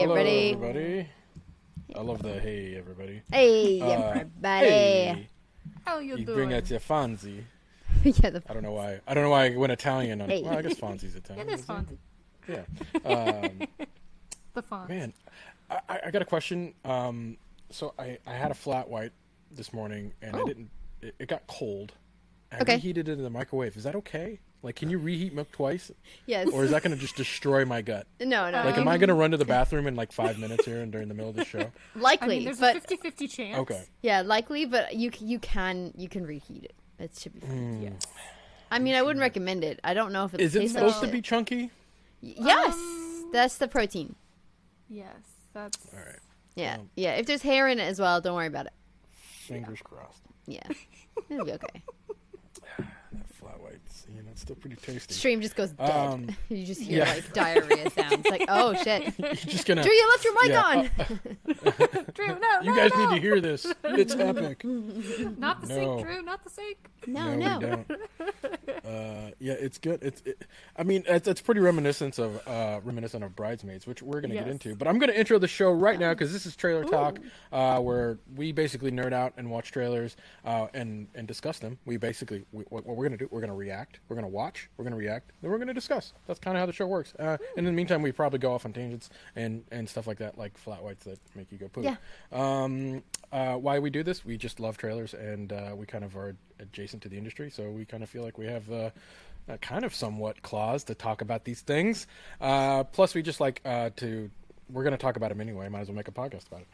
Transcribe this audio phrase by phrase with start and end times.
[0.00, 0.52] Hello, everybody.
[0.52, 1.08] everybody.
[1.94, 3.20] I love the hey, everybody.
[3.30, 4.66] Hey, Uh, everybody.
[4.66, 5.28] Hey.
[5.84, 6.36] How you You doing?
[6.38, 7.42] bring that to Fonzie.
[8.04, 9.00] yeah, the, I don't know why.
[9.06, 10.42] I don't know why I went Italian on Hey.
[10.42, 11.48] Well, I guess Fonzie's Italian.
[11.50, 11.98] It is isn't.
[12.48, 12.62] Yeah.
[13.04, 13.60] Um,
[14.54, 14.88] The fun.
[14.88, 15.12] man,
[15.70, 16.72] I- I, I got a question.
[16.84, 17.36] Um,
[17.70, 19.12] so I, I had a flat white
[19.50, 20.46] this morning, and I Oh.
[20.46, 20.70] didn't.
[21.02, 21.92] It, it got cold.
[22.50, 22.74] I Okay.
[22.76, 23.76] reheated it in the microwave.
[23.76, 24.40] Is that okay?
[24.62, 25.90] Like, can you reheat milk twice,
[26.26, 26.48] yes.
[26.52, 28.06] or is that going to just destroy my gut?
[28.20, 28.62] no, no.
[28.62, 30.82] Like, you- am I going to run to the bathroom in like five minutes here
[30.82, 31.60] and during the middle of the show?
[31.96, 33.58] I likely, mean, there's but a 50-50 chance.
[33.58, 33.84] Okay.
[34.02, 36.74] yeah, likely, but you you can you can reheat it.
[36.98, 37.82] It should be fine.
[37.82, 38.02] Yes.
[38.70, 39.80] I mean, I wouldn't recommend it.
[39.82, 41.70] I don't know if it Is it supposed like to be chunky?
[42.22, 44.14] Y- Yes, Um, that's the protein.
[44.90, 45.14] Yes,
[45.54, 45.78] that's.
[45.92, 46.18] All right.
[46.54, 47.12] Yeah, Um, yeah.
[47.14, 48.72] If there's hair in it as well, don't worry about it.
[49.12, 50.22] Fingers crossed.
[50.46, 50.60] Yeah,
[51.30, 51.82] it'll be okay.
[54.10, 55.14] That flat you know, it's still pretty tasty.
[55.14, 55.90] Stream just goes dead.
[55.90, 57.12] Um, you just hear yeah.
[57.12, 58.26] like diarrhea sounds.
[58.28, 59.82] Like, oh shit, You're just gonna.
[59.82, 60.90] Drew, you left your mic Yeah, on.
[62.14, 63.10] Drew, no, You no, guys no.
[63.10, 63.66] need to hear this.
[63.84, 64.64] It's epic.
[64.64, 65.74] Not the No.
[65.74, 66.22] sink, Drew.
[66.22, 66.78] Not the sink.
[67.06, 67.60] no, we no.
[67.60, 67.90] don't.
[68.84, 70.02] Uh, yeah, it's good.
[70.02, 70.22] It's.
[70.24, 70.44] It,
[70.76, 74.48] I mean, it's, it's pretty reminiscent of uh, reminiscent of Bridesmaids, which we're gonna get
[74.48, 74.74] into.
[74.74, 77.18] But I'm gonna intro the show right now because this is trailer talk,
[77.52, 81.78] uh, where we basically nerd out and watch trailers uh, and and discuss them.
[81.84, 84.84] We basically we, what, what we're gonna do, we're gonna react, we're gonna watch, we're
[84.84, 86.12] gonna react, then we're gonna discuss.
[86.26, 87.14] That's kind of how the show works.
[87.18, 90.18] Uh, and in the meantime, we probably go off on tangents and and stuff like
[90.18, 91.84] that, like flat whites that make you go poop.
[91.84, 91.96] Yeah.
[92.32, 93.02] Um,
[93.32, 94.24] uh, why we do this?
[94.24, 97.70] We just love trailers, and uh, we kind of are adjacent to the industry, so
[97.70, 98.90] we kind of feel like we have uh,
[99.48, 102.06] a kind of somewhat clause to talk about these things.
[102.40, 104.30] Uh, plus, we just like uh, to.
[104.72, 105.68] We're going to talk about them anyway.
[105.68, 106.68] Might as well make a podcast about it.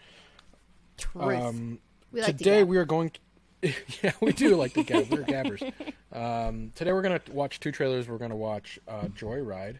[0.98, 1.40] Truth.
[1.40, 1.78] Um,
[2.12, 3.10] we like today to we are going.
[3.10, 3.20] To,
[4.02, 5.10] yeah, we do like the gab.
[5.10, 5.62] We're gabbers.
[6.12, 8.08] Um, today we're going to watch two trailers.
[8.08, 9.76] We're going to watch uh, Joyride.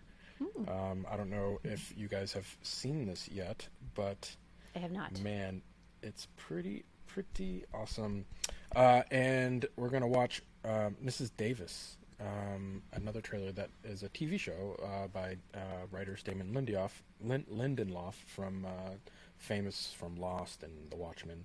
[0.69, 4.35] Um, I don't know if you guys have seen this yet, but
[4.75, 5.19] I have not.
[5.23, 5.63] man,
[6.03, 8.27] it's pretty pretty awesome.
[8.75, 11.31] Uh, and we're gonna watch um, Mrs.
[11.39, 16.91] Davis, um, another trailer that is a TV show uh, by uh, writer Damon Lindelof,
[17.23, 18.91] Lin- Lindelof from uh,
[19.39, 21.45] famous from Lost and The Watchmen,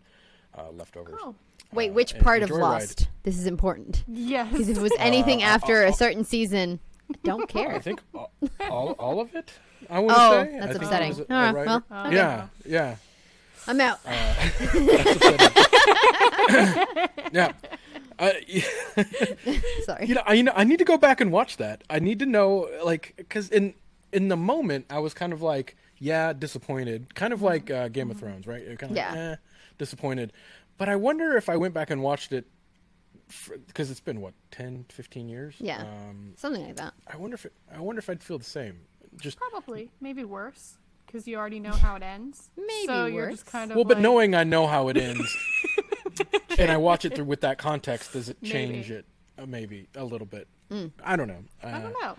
[0.58, 1.16] uh, Leftovers.
[1.22, 1.36] Oh,
[1.74, 3.08] Wait, Uh, which and part of Joyride- Lost?
[3.24, 4.04] This is important.
[4.08, 4.52] yes.
[4.52, 6.80] Because if it was anything Uh, after uh, a certain season,
[7.10, 7.74] I don't care.
[7.76, 8.32] I think all,
[8.70, 9.52] all, all of it.
[9.90, 10.56] I want Oh, say.
[10.58, 11.10] I that's think upsetting.
[11.10, 12.16] was a- a Alright, well, Oh, okay.
[12.16, 12.96] yeah, yeah.
[13.68, 14.00] I'm out.
[14.06, 14.10] Uh,
[14.74, 17.08] that's upsetting.
[17.32, 17.52] yeah.
[18.20, 18.32] Uh,
[19.86, 20.06] Sorry.
[20.08, 21.84] you know, I, you know, I need to go back and watch that.
[21.90, 23.74] I need to know, like, because in
[24.14, 28.12] in the moment, I was kind of like, yeah, disappointed, kind of like uh, Game
[28.12, 28.64] of Thrones, right?
[28.78, 29.10] Kind of Yeah.
[29.10, 29.36] like, eh,
[29.82, 30.32] disappointed.
[30.78, 32.46] But I wonder if I went back and watched it
[33.66, 35.56] because it's been what 10, 15 years.
[35.60, 35.82] Yeah.
[35.82, 36.94] Um, Something like that.
[37.12, 38.82] I wonder if it, I wonder if I'd feel the same.
[39.20, 42.50] Just Probably, maybe worse, because you already know how it ends.
[42.58, 43.40] Maybe so you're worse.
[43.40, 45.36] just kind of well, but like, knowing I know how it ends,
[46.58, 48.54] and I watch it through with that context, does it Maybe.
[48.54, 49.06] change it?
[49.38, 50.48] Uh, maybe a little bit.
[51.04, 51.44] I don't know.
[51.62, 52.16] Uh, I don't know.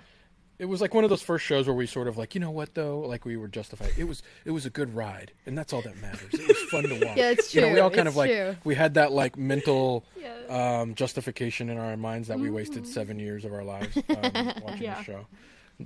[0.59, 2.51] It was like one of those first shows where we sort of like, you know
[2.51, 3.93] what though, like we were justified.
[3.99, 6.33] It was it was a good ride, and that's all that matters.
[6.33, 7.17] It was fun to watch.
[7.17, 8.57] Yeah, it's You know, we all kind it's of like true.
[8.65, 10.49] we had that like mental Yes.
[10.51, 12.93] um, justification in our minds that we wasted Mm-hmm.
[12.93, 14.05] seven years of our lives um,
[14.63, 14.99] watching Yeah.
[14.99, 15.27] the show,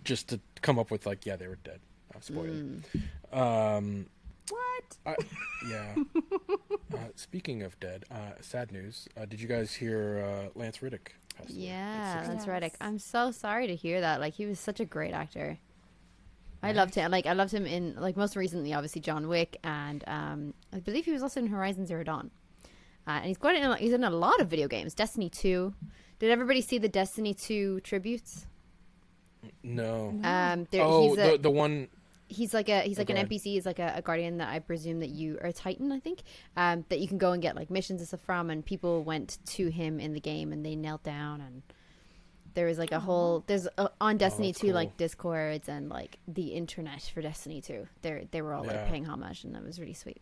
[0.05, 1.81] just to come up with like, yeah, they were dead.
[2.21, 2.83] Spoiled.
[3.33, 3.37] Mm.
[3.37, 4.07] Um,
[4.51, 4.97] What?
[5.07, 5.17] I,
[5.71, 5.95] yeah.
[6.95, 9.07] uh, speaking of dead, uh, sad news.
[9.17, 11.15] Uh, did you guys hear uh, Lance Reddick?
[11.37, 12.35] Passed away Yeah, 60?
[12.35, 12.75] that's Reddick.
[12.81, 14.21] I'm so sorry to hear that.
[14.21, 15.59] Like he was such a great actor.
[16.63, 17.11] I loved him.
[17.11, 21.05] Like I loved him in like most recently, obviously John Wick, and um, I believe
[21.05, 22.31] he was also in Horizon Zero Dawn.
[23.07, 23.63] Uh, and he's quite in.
[23.63, 24.93] a- He's in a lot of video games.
[24.95, 25.75] Destiny Two.
[26.19, 28.47] Did everybody see the Destiny Two tributes?
[29.63, 30.19] No.
[30.25, 31.87] Um, there, Oh, he's a, the the one.
[32.29, 33.21] He's like a he's like Okay.
[33.21, 33.43] an NPC.
[33.45, 36.23] He's like a, a guardian that I presume that you are a Titan, I think,
[36.57, 38.51] um, that you can go and get like missions and stuff from.
[38.51, 41.63] And people went to him in the game and they knelt down and
[42.55, 44.75] there was like a whole there's a, on oh, Destiny that's two cool.
[44.75, 47.87] like discords and like the internet for Destiny two.
[48.03, 48.73] They they were all Yeah.
[48.73, 50.21] like paying homage and that was really sweet.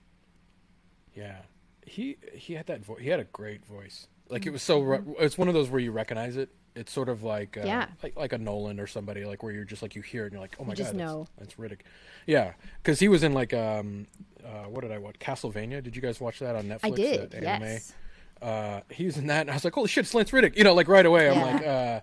[1.14, 1.38] Yeah,
[1.86, 3.00] he he had that voice.
[3.00, 4.08] He had a great voice.
[4.28, 4.52] Like it mm-hmm.
[4.54, 4.80] was so.
[4.80, 5.12] Re- mm-hmm.
[5.18, 6.50] it's one of those where you recognize it.
[6.74, 7.62] It's sort of like uh.
[7.64, 7.86] Yeah.
[8.02, 10.32] like like a Nolan or somebody like where you're just like you hear it and
[10.34, 11.18] you're like oh my just god know.
[11.36, 11.84] that's, that's Reddick.
[12.26, 14.06] Yeah, because he was in like um
[14.44, 15.82] uh, what did I watch Castlevania?
[15.82, 16.80] Did you guys watch that on Netflix?
[16.84, 17.68] I did, that anime?
[17.68, 17.94] yes.
[18.42, 20.64] uh, he was in that, and I was like, "Holy shit, it's Lance Reddick!" You
[20.64, 21.30] know, like right away.
[21.30, 22.00] I'm like, uh,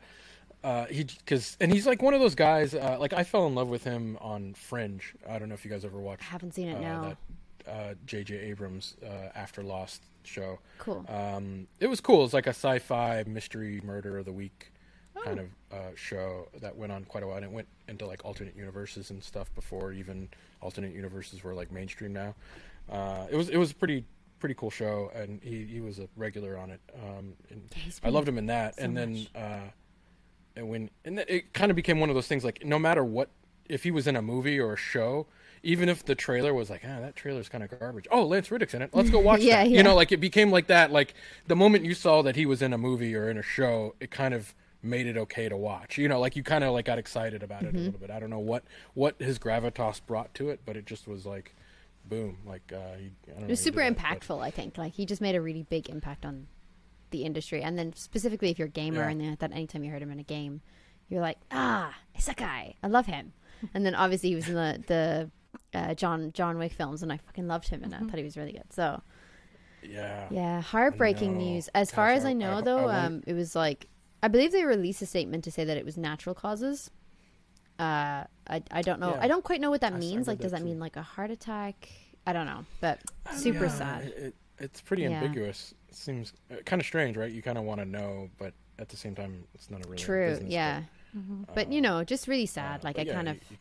[0.64, 2.74] uh, he because and he's like one of those guys.
[2.74, 5.14] Uh, like I fell in love with him on Fringe.
[5.30, 6.24] I don't know if you guys ever watched.
[6.24, 7.02] I haven't seen it uh, now.
[7.02, 7.18] That
[7.68, 8.36] uh, J.J.
[8.36, 10.60] Abrams uh, After Lost show.
[10.80, 11.06] Cool.
[11.10, 12.24] Um, it was cool.
[12.26, 14.72] It's like a sci-fi mystery murder of the week
[15.14, 15.22] Oh.
[15.24, 17.36] kind of uh, show that went on quite a while.
[17.36, 20.30] And it went into like alternate universes and stuff before even
[20.62, 22.34] alternate universes were like mainstream now.
[22.90, 24.06] Uh, it was it was a pretty
[24.40, 26.80] pretty cool show, and he, he was a regular on it.
[26.96, 27.62] Um, and
[28.04, 28.78] I loved him in that.
[28.78, 29.68] so and then uh,
[30.56, 33.04] and when and then it kind of became one of those things like no matter
[33.04, 33.30] what
[33.68, 35.28] if he was in a movie or a show
[35.64, 38.74] even if the trailer was like ah that trailer's kind of garbage oh lance reddick's
[38.74, 39.78] in it let's go watch Yeah, that yeah.
[39.78, 41.14] you know like it became like that like
[41.48, 44.12] the moment you saw that he was in a movie or in a show it
[44.12, 44.54] kind of
[44.84, 47.62] made it okay to watch you know like you kind of like got excited about
[47.64, 47.76] Mm-hmm.
[47.78, 48.64] it a little bit i don't know what
[48.96, 51.56] what his gravitas brought to it but it just was like
[52.06, 54.78] boom like uh he, I don't It was super did that, impactful, I think.
[54.80, 56.48] Like he just made a really big impact on
[57.12, 59.10] the industry, and then specifically if you're a gamer Yeah.
[59.10, 60.62] and then that anytime you heard him in a game,
[61.10, 62.74] you're like, ah, it's that guy.
[62.82, 63.34] I love him.
[63.76, 65.32] and then obviously he was in the the
[65.74, 68.38] uh, John John Wick films, and I fucking loved him, and I thought he was
[68.38, 68.72] really good.
[68.72, 69.02] So
[69.84, 71.70] yeah yeah, heartbreaking news.
[71.74, 73.88] As far as I I- know, I- though, I want- um, it was like
[74.24, 76.92] I believe they released a statement to say that it was natural causes.
[77.80, 79.12] Uh, I I don't know.
[79.12, 79.22] Yeah.
[79.22, 80.28] I don't quite know what that I s- I means.
[80.28, 80.70] read Like, does that that too.
[80.70, 81.90] mean like a heart attack?
[82.28, 83.00] I don't know, but
[83.34, 84.04] super Yeah, sad.
[84.06, 85.24] It, it- it's pretty Yeah.
[85.24, 85.74] ambiguous.
[85.90, 86.34] It seems
[86.66, 87.32] kind of strange, right?
[87.32, 89.98] You kind of want to know, but at the same time, it's not a really
[90.04, 90.30] True.
[90.30, 90.84] business, yeah.
[91.56, 92.82] But you know, just really sad.
[92.82, 93.58] uh, like I yeah, kind of, you- you-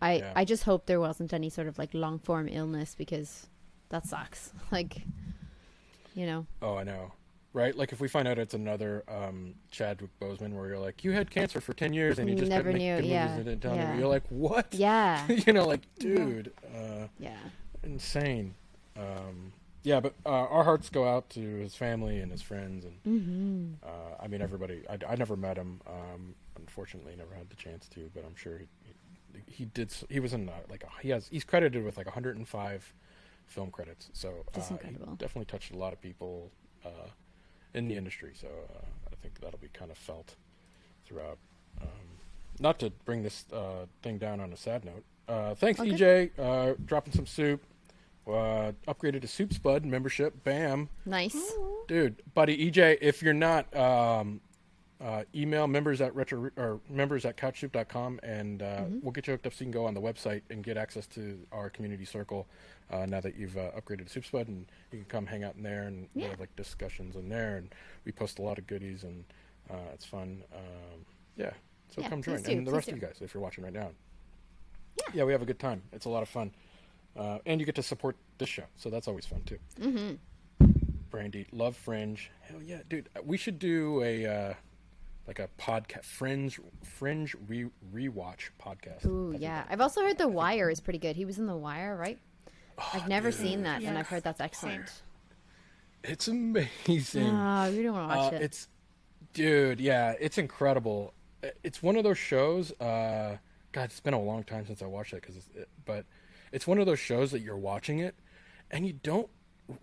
[0.00, 0.32] I yeah.
[0.36, 3.46] I just hope there wasn't any sort of like long form illness because
[3.88, 4.52] that sucks.
[4.72, 5.02] Like,
[6.14, 7.12] you know, Oh, I know.
[7.52, 7.74] Right?
[7.74, 11.30] Like if we find out it's another um, Chadwick Boseman, where you're like, you had
[11.30, 13.96] cancer for ten years and you just never knew, yeah, and didn't tell yeah.
[13.96, 14.74] You're like, what?
[14.74, 17.38] yeah, you know, like, dude, uh, yeah.
[17.82, 18.54] insane.
[18.98, 19.52] Um,
[19.84, 23.88] yeah, but uh, our hearts go out to his family and his friends, and Mm-hmm.
[23.88, 24.82] uh, I mean everybody.
[24.90, 25.80] I, I never met him.
[25.86, 28.60] Um, unfortunately, never had the chance to, but I'm sure
[29.36, 29.90] he he, he did.
[29.90, 32.94] s- He was in uh, like a, he has he's credited with like 105
[33.46, 34.10] film credits.
[34.12, 35.10] So That's uh, incredible.
[35.10, 36.50] He definitely touched a lot of people
[36.84, 37.08] uh,
[37.74, 38.32] in the industry.
[38.34, 38.78] So uh,
[39.12, 40.34] I think that'll be kind of felt
[41.06, 41.38] throughout.
[41.80, 41.88] Um,
[42.58, 45.04] not to bring this uh, thing down on a sad note.
[45.28, 45.90] Uh, thanks, Okay.
[45.90, 47.62] EJ, uh, dropping some soup.
[48.26, 50.42] Uh, upgraded to Soup Spud membership.
[50.42, 51.52] Bam Nice.
[51.86, 54.40] dude buddy ej if you're not um
[55.00, 59.46] uh, email members at retro or members at couchsoup.com and uh, we'll get you hooked
[59.46, 62.46] up so you can go on the website and get access to our community circle
[62.90, 65.62] uh, now that you've uh, upgraded to SoupSpud and you can come hang out in
[65.62, 67.74] there and we have like discussions in there and
[68.06, 69.24] we post a lot of goodies and
[69.70, 71.04] uh, it's fun um,
[71.36, 71.50] yeah
[71.94, 73.72] so Yeah, come join do, and the rest of you guys if you're watching right
[73.74, 73.90] now.
[74.96, 75.04] Yeah.
[75.12, 76.52] Yeah we have a good time it's a lot of fun
[77.18, 79.58] uh, and you get to support this show so that's always fun too.
[81.10, 82.30] Brandy, love Fringe.
[82.42, 83.08] Hell yeah, dude.
[83.24, 84.54] We should do a uh,
[85.26, 89.04] like a podcast, Fringe, Fringe re- rewatch podcast.
[89.06, 89.64] Ooh, yeah.
[89.68, 91.16] I've also heard The Wire is pretty good.
[91.16, 92.18] He was in The Wire, right?
[92.92, 94.90] I've never seen that, and I've heard that's excellent.
[96.04, 97.26] It's amazing.
[97.26, 98.42] Ah, I really want to watch Uh, it.
[98.42, 98.68] It's,
[99.32, 101.12] dude, yeah, it's incredible.
[101.64, 102.72] It's one of those shows.
[102.80, 103.38] Uh,
[103.72, 106.04] God, it's been a long time since I watched it, because, it, but
[106.52, 108.14] it's one of those shows that you're watching it,
[108.70, 109.28] and you don't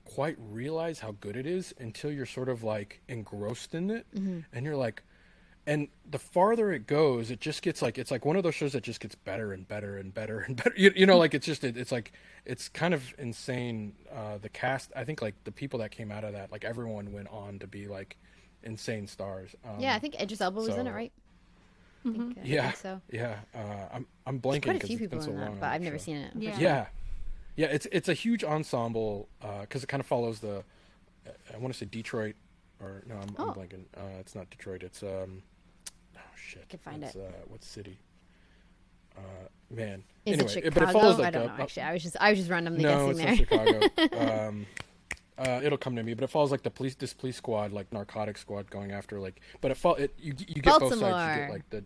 [0.06, 4.40] quite realize how good it is until you're sort of like engrossed in it, Mm-hmm.
[4.54, 5.04] and you're like,
[5.66, 8.74] and the farther it goes, it just gets like it's like one of those shows
[8.74, 10.74] that just gets better and better and better and better.
[10.76, 12.12] You, you know, like it's just it, it's like
[12.46, 13.94] it's kind of insane.
[14.14, 17.14] Uh, the cast, I think, like the people that came out of that, like everyone
[17.14, 18.18] went on to be like
[18.64, 19.56] insane stars.
[19.66, 21.12] Um, yeah, I think Idris Elba was in it, so- right?
[22.06, 23.02] I think, uh, I yeah, think so.
[23.12, 23.36] yeah.
[23.56, 23.60] Uh,
[23.94, 25.46] I'm I'm There's blanking quite a because few it's people been so in long.
[25.46, 26.04] that, on but I've never show.
[26.04, 26.34] seen it.
[26.36, 26.60] Yeah.
[26.60, 26.86] Yeah,
[27.56, 27.68] yeah.
[27.68, 29.30] It's it's a huge ensemble
[29.62, 30.66] because it kind of follows the.
[31.54, 32.36] I want to say Detroit,
[32.82, 33.54] or no, I'm, I'm Oh.
[33.54, 33.86] blanking.
[33.96, 34.84] Uh, it's not Detroit.
[34.84, 35.44] It's um.
[36.54, 36.70] Shit!
[36.70, 37.22] can find it's, it.
[37.22, 38.00] Uh, what city?
[39.18, 39.22] Uh,
[39.70, 40.04] man.
[40.26, 40.90] Is anyway, it but Chicago?
[40.90, 41.64] it follows like I don't a, know.
[41.64, 43.36] Actually, I was just I was just randomly no, guessing there.
[43.36, 44.48] Chicago.
[44.48, 44.66] um,
[45.38, 47.92] uh, it'll come to me, but it follows like the police, this police squad, like
[47.92, 49.42] narcotic squad, going after like.
[49.62, 50.96] But it fall it you you get both sides.
[50.96, 51.36] You Baltimore.
[51.36, 51.84] get like the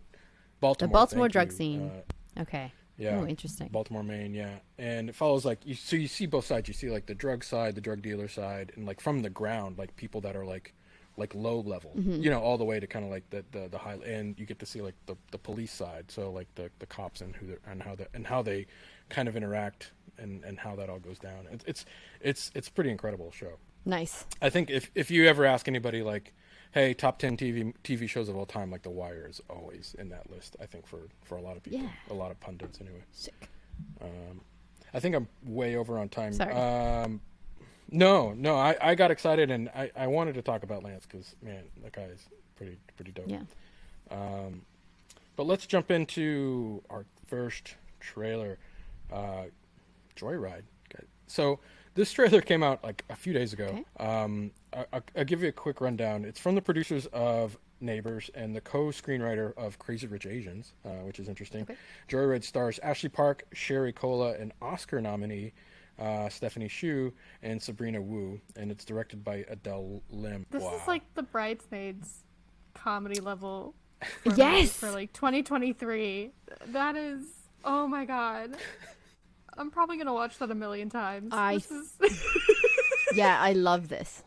[0.60, 1.56] Baltimore, Baltimore drug you.
[1.56, 1.90] scene.
[2.36, 2.72] Uh, okay.
[2.96, 3.18] yeah.
[3.20, 3.68] Oh, interesting.
[3.68, 4.58] Baltimore, Maine, yeah.
[4.76, 6.68] And it follows like you so you see both sides.
[6.68, 9.78] You see like the drug side, the drug dealer side, and like from the ground,
[9.78, 10.74] like people that are like
[11.18, 12.22] like low level, Mm-hmm.
[12.22, 14.46] you know, all the way to kind of like the, the the high and you
[14.46, 17.46] get to see like the the police side, so like the the cops and who
[17.70, 18.66] and how they and how they
[19.10, 21.46] kind of interact and and how that all goes down.
[21.50, 21.84] It's it's
[22.20, 23.58] it's it's a pretty incredible show.
[23.84, 24.24] Nice.
[24.40, 26.34] I think if if you ever ask anybody like,
[26.72, 30.08] hey, top ten TV TV shows of all time, like The Wire is always in
[30.10, 30.56] that list.
[30.60, 31.88] I think for for a lot of people, Yeah.
[32.10, 33.02] a lot of pundits anyway.
[33.12, 33.48] Sick.
[34.00, 34.40] Um,
[34.94, 36.32] I think I'm way over on time.
[36.32, 36.52] Sorry.
[36.52, 37.20] Um,
[37.90, 41.34] no, no, I, I got excited and I, I wanted to talk about Lance because
[41.42, 42.26] man, that guy is
[42.56, 43.28] pretty pretty dope.
[43.28, 43.40] Yeah.
[44.10, 44.62] Um,
[45.36, 48.58] but let's jump into our first trailer,
[49.12, 49.44] uh,
[50.16, 50.64] Joyride.
[51.28, 51.60] So
[51.94, 53.66] this trailer came out like a few days ago.
[53.66, 53.84] Okay.
[54.04, 56.24] Um, I, I, I'll give you a quick rundown.
[56.24, 61.20] It's from the producers of Neighbors and the co-screenwriter of Crazy Rich Asians, uh, which
[61.20, 61.62] is interesting.
[61.62, 61.76] Okay.
[62.08, 65.52] Joyride stars Ashley Park, Sherry Cola, and Oscar nominee
[65.98, 67.12] uh, Stephanie Hsu,
[67.42, 70.46] and Sabrina Wu, and it's directed by Adele Lim.
[70.50, 70.76] This wow.
[70.76, 72.24] is like the Bridesmaids
[72.74, 73.74] comedy level.
[74.22, 74.72] For me Yes!
[74.72, 76.30] For like 2023.
[76.68, 77.24] That is.
[77.64, 78.56] Oh my god.
[79.56, 81.30] I'm probably gonna watch that a million times.
[81.32, 81.92] I This is.
[83.14, 84.22] Yeah, I love this.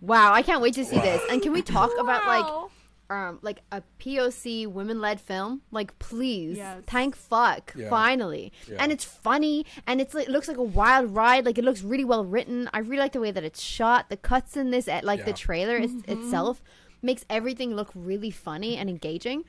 [0.00, 1.22] Wow, I can't wait to see this.
[1.30, 2.65] And can we talk about like Wow.
[3.08, 5.62] Um like a POC women led film?
[5.70, 6.56] Like please.
[6.56, 6.82] Yes.
[6.86, 7.72] Thank fuck.
[7.76, 7.88] Yeah.
[7.88, 8.52] Finally.
[8.68, 8.76] Yeah.
[8.80, 11.44] And it's funny and it's like it looks like a wild ride.
[11.46, 12.68] Like it looks really well written.
[12.74, 14.08] I really like the way that it's shot.
[14.10, 15.36] The cuts in this at like the Yeah.
[15.36, 16.62] trailer is, itself
[17.02, 19.44] makes everything look really funny and engaging.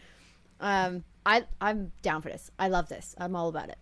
[0.59, 2.51] Um I I'm down for this.
[2.59, 3.15] I love this.
[3.17, 3.77] I'm all about it.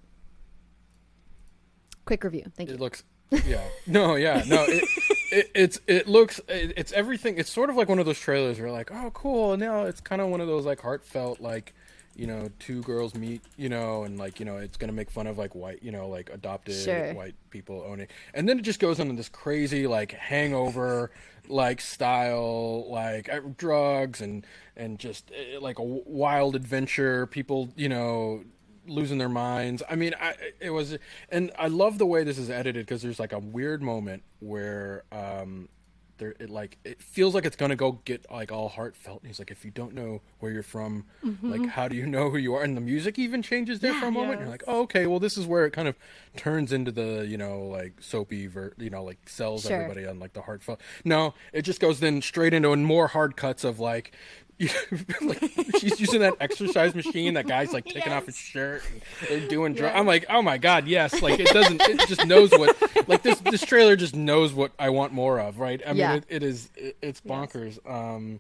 [2.06, 2.44] Quick review.
[2.56, 2.76] Thank you.
[2.76, 3.04] It looks,
[3.46, 4.64] yeah, no, yeah, no.
[4.68, 4.88] It,
[5.36, 7.38] it it's it looks it, it's everything.
[7.38, 9.58] It's sort of like one of those trailers where you're like, oh, cool.
[9.58, 11.74] Now it's kind of one of those like heartfelt, like
[12.16, 15.28] you know, two girls meet, you know, and like you know, it's gonna make fun
[15.28, 17.14] of like white, you know, like adopted Sure.
[17.14, 21.12] white people owning, and then it just goes into this crazy like hangover
[21.48, 27.88] like style like uh, drugs and and just uh, like a wild adventure people you
[27.88, 28.44] know
[28.88, 29.84] losing their minds.
[29.90, 30.98] I mean, I it was,
[31.30, 35.04] and I love the way this is edited because there's like a weird moment where
[35.12, 35.70] um,
[36.18, 39.22] there it like it feels like it's gonna go get like all heartfelt.
[39.22, 41.06] And he's like, if you don't know where you're from,
[41.42, 42.64] like how do you know who you are?
[42.64, 44.34] And the music even changes there for a moment.
[44.34, 45.96] And you're like, oh, okay, well this is where it kind of
[46.38, 49.74] turns into the you know like soapy, ver- you know, like sells Sure.
[49.76, 50.80] everybody on like the heartfelt.
[51.04, 54.14] No, it just goes then straight into and more hard cuts of like.
[55.22, 55.40] like
[55.80, 57.34] she's using that exercise machine.
[57.34, 58.84] That guy's like taking off his shirt.
[58.92, 59.02] And
[59.42, 59.94] they're doing drugs.
[59.98, 61.22] I'm like, oh my god, yes.
[61.22, 61.82] Like it doesn't.
[61.82, 62.76] It just knows what.
[63.10, 63.40] Like this.
[63.40, 65.60] This trailer just knows what I want more of.
[65.60, 65.82] Right.
[65.86, 66.14] I mean, Yeah.
[66.16, 66.70] it, it is.
[66.76, 67.80] It, it's bonkers.
[67.90, 68.40] Um.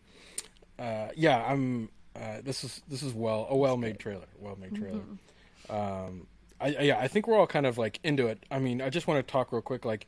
[0.79, 1.09] Uh.
[1.15, 1.43] Yeah.
[1.45, 1.89] I'm.
[2.15, 2.39] Uh.
[2.43, 2.81] This is.
[2.87, 3.47] This is well.
[3.49, 4.27] A well made trailer.
[4.39, 5.01] Well made trailer.
[5.69, 6.27] Um.
[6.61, 6.97] I, I- yeah.
[6.99, 8.41] I think we're all kind of like into it.
[8.49, 9.83] I mean, I just want to talk real quick.
[9.83, 10.07] Like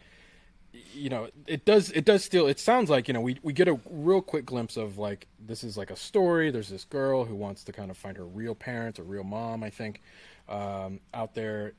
[0.94, 3.68] you know it does it does still it sounds like you know we we get
[3.68, 6.52] a real quick glimpse of like this is like a story.
[6.52, 9.64] There's this girl who wants to kind of find her real parents or real mom
[9.64, 10.02] i think
[10.50, 11.74] um out there.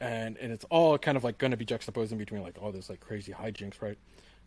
[0.00, 2.72] And and it's all kind of like going to be juxtaposed in between like all
[2.72, 3.98] this like crazy hijinks right?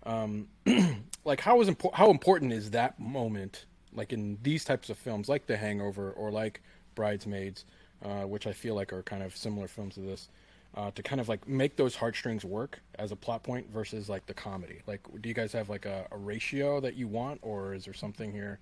[0.04, 0.48] Um
[1.26, 5.28] like how is impo- how important is that moment like in these types of films
[5.30, 6.62] like the hangover or like
[6.96, 7.66] bridesmaids
[8.04, 10.30] uh, which i feel like are kind of similar films to this
[10.76, 14.26] uh, to kind of like make those heartstrings work as a plot point versus like
[14.28, 17.74] the comedy like do you guys have like a, a ratio that you want or
[17.74, 18.60] is there something here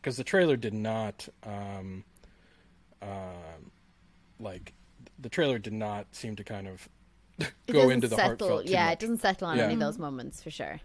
[0.00, 2.04] because the trailer did not um,
[3.02, 3.70] um,
[4.40, 4.72] like
[5.18, 6.88] the trailer did not seem to kind of
[7.66, 8.48] go into the settle.
[8.48, 8.92] heartfelt Yeah, much.
[8.94, 9.64] it doesn't settle on Yeah.
[9.64, 10.80] any of those moments for sure.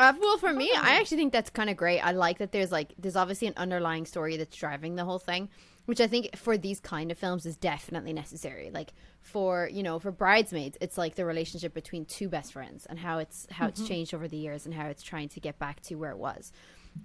[0.00, 2.00] Uh, well, for me, I actually think that's kind of great.
[2.00, 5.50] I like that there's like there's obviously an underlying story that's driving the whole thing,
[5.84, 8.70] which I think for these kind of films is definitely necessary.
[8.72, 12.98] Like for you know for bridesmaids, it's like the relationship between two best friends and
[12.98, 15.82] how it's how it's changed over the years and how it's trying to get back
[15.82, 16.50] to where it was.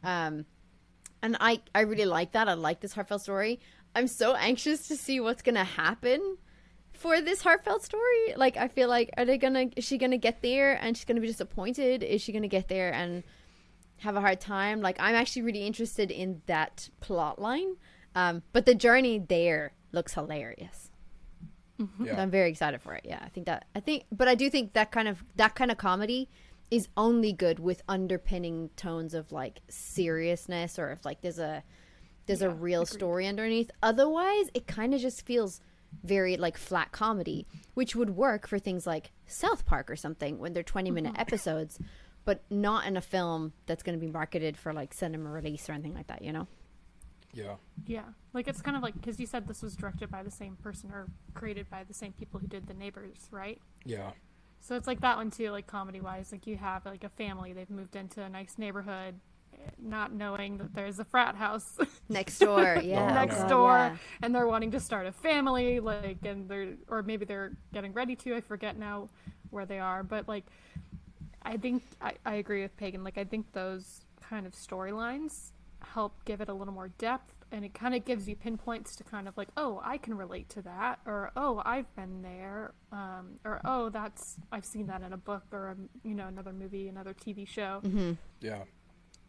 [0.02, 0.46] Um,
[1.22, 2.48] and I I really like that.
[2.48, 3.60] I like this heartfelt story.
[3.94, 6.38] I'm so anxious to see what's gonna happen
[6.96, 8.34] for this heartfelt story.
[8.36, 11.22] Like I feel like are they gonna is she gonna get there and she's gonna
[11.22, 12.04] be disappointed?
[12.04, 13.24] Is she gonna get there and
[13.98, 14.82] have a hard time?
[14.82, 17.76] Like I'm actually really interested in that plot line.
[18.16, 20.92] Um, but the journey there looks hilarious.
[22.02, 22.22] Yeah.
[22.22, 23.02] I'm very excited for it.
[23.04, 25.72] Yeah, I think that I think, but I do think that kind of that kind
[25.72, 26.30] of comedy
[26.72, 31.64] is only good with underpinning tones of like seriousness or if like there's a
[32.26, 33.70] there's a real story underneath.
[33.84, 35.62] Otherwise, it kind of just feels
[36.04, 40.54] very like flat comedy, which would work for things like South Park or something when
[40.54, 41.22] they're 20 minute mm-hmm.
[41.22, 41.80] episodes,
[42.24, 45.74] but not in a film that's going to be marketed for like cinema release or
[45.74, 46.48] anything like that, you know?
[47.34, 47.56] Yeah.
[47.86, 50.56] Yeah, like it's kind of like because you said this was directed by the same
[50.56, 53.60] person or created by the same people who did The Neighbors, right?
[53.84, 54.12] Yeah.
[54.62, 56.32] So it's like that one too, like comedy wise.
[56.32, 59.20] Like you have like a family, they've moved into a nice neighborhood,
[59.82, 61.78] not knowing that there's a frat house
[62.10, 63.14] Next door, yeah.
[63.14, 63.96] next God, door, yeah.
[64.22, 68.16] and they're wanting to start a family, like, and they're or maybe they're getting ready
[68.18, 68.36] to.
[68.36, 69.10] I forget now
[69.50, 70.46] where they are, but like,
[71.44, 73.04] I think I, I agree with Pagan.
[73.04, 75.52] Like, I think those kind of storylines
[75.94, 79.04] help give it a little more depth and it kind of gives you pinpoints to
[79.04, 83.40] kind of like oh i can relate to that or oh i've been there um,
[83.46, 85.76] or oh that's i've seen that in a book or a,
[86.08, 87.82] you know another movie another tv show
[88.42, 88.64] Yeah.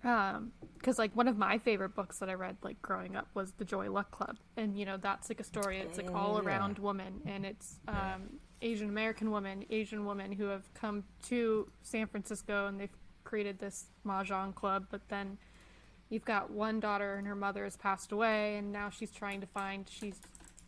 [0.07, 3.53] Um because like one of my favorite books that i read like growing up was
[3.53, 4.39] the joy luck club.
[4.57, 5.79] And you know that's like a story.
[5.79, 7.21] It's like all around woman.
[7.27, 12.81] And it's um asian american woman asian women who have come to san francisco and
[12.81, 14.87] they've created this mahjong club.
[14.91, 15.39] But then
[16.09, 18.57] you've got one daughter and her mother has passed away.
[18.57, 20.21] And now she's trying to find she's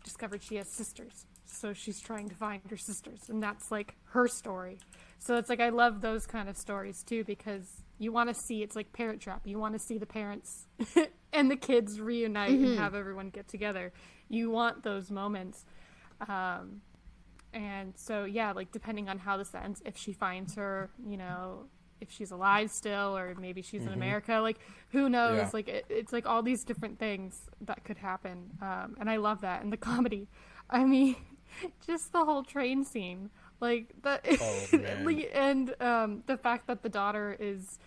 [0.02, 1.26] discovered she has sisters.
[1.47, 3.28] So she's trying to find her sisters.
[3.28, 4.78] And that's like her story.
[5.21, 8.62] So it's like i love those kind of stories too because you want to see
[8.62, 9.43] it's like parent trap.
[9.45, 10.67] You want to see the parents
[11.33, 13.93] and the kids reunite and have everyone get together.
[14.28, 15.64] You want those moments.
[16.28, 16.83] Um,
[17.55, 21.64] and so yeah like depending on how this ends if she finds her you know
[21.99, 24.58] if she's alive still or maybe she's in america like
[24.91, 25.39] who knows?
[25.39, 25.50] Yeah.
[25.52, 28.50] like it, it's like all these different things that could happen.
[28.63, 29.63] Um, and i love that.
[29.63, 30.28] And the comedy.
[30.71, 31.17] I mean
[31.87, 33.30] just the whole train scene.
[33.61, 34.67] Like that Oh,
[35.34, 37.78] and um, the fact that the daughter is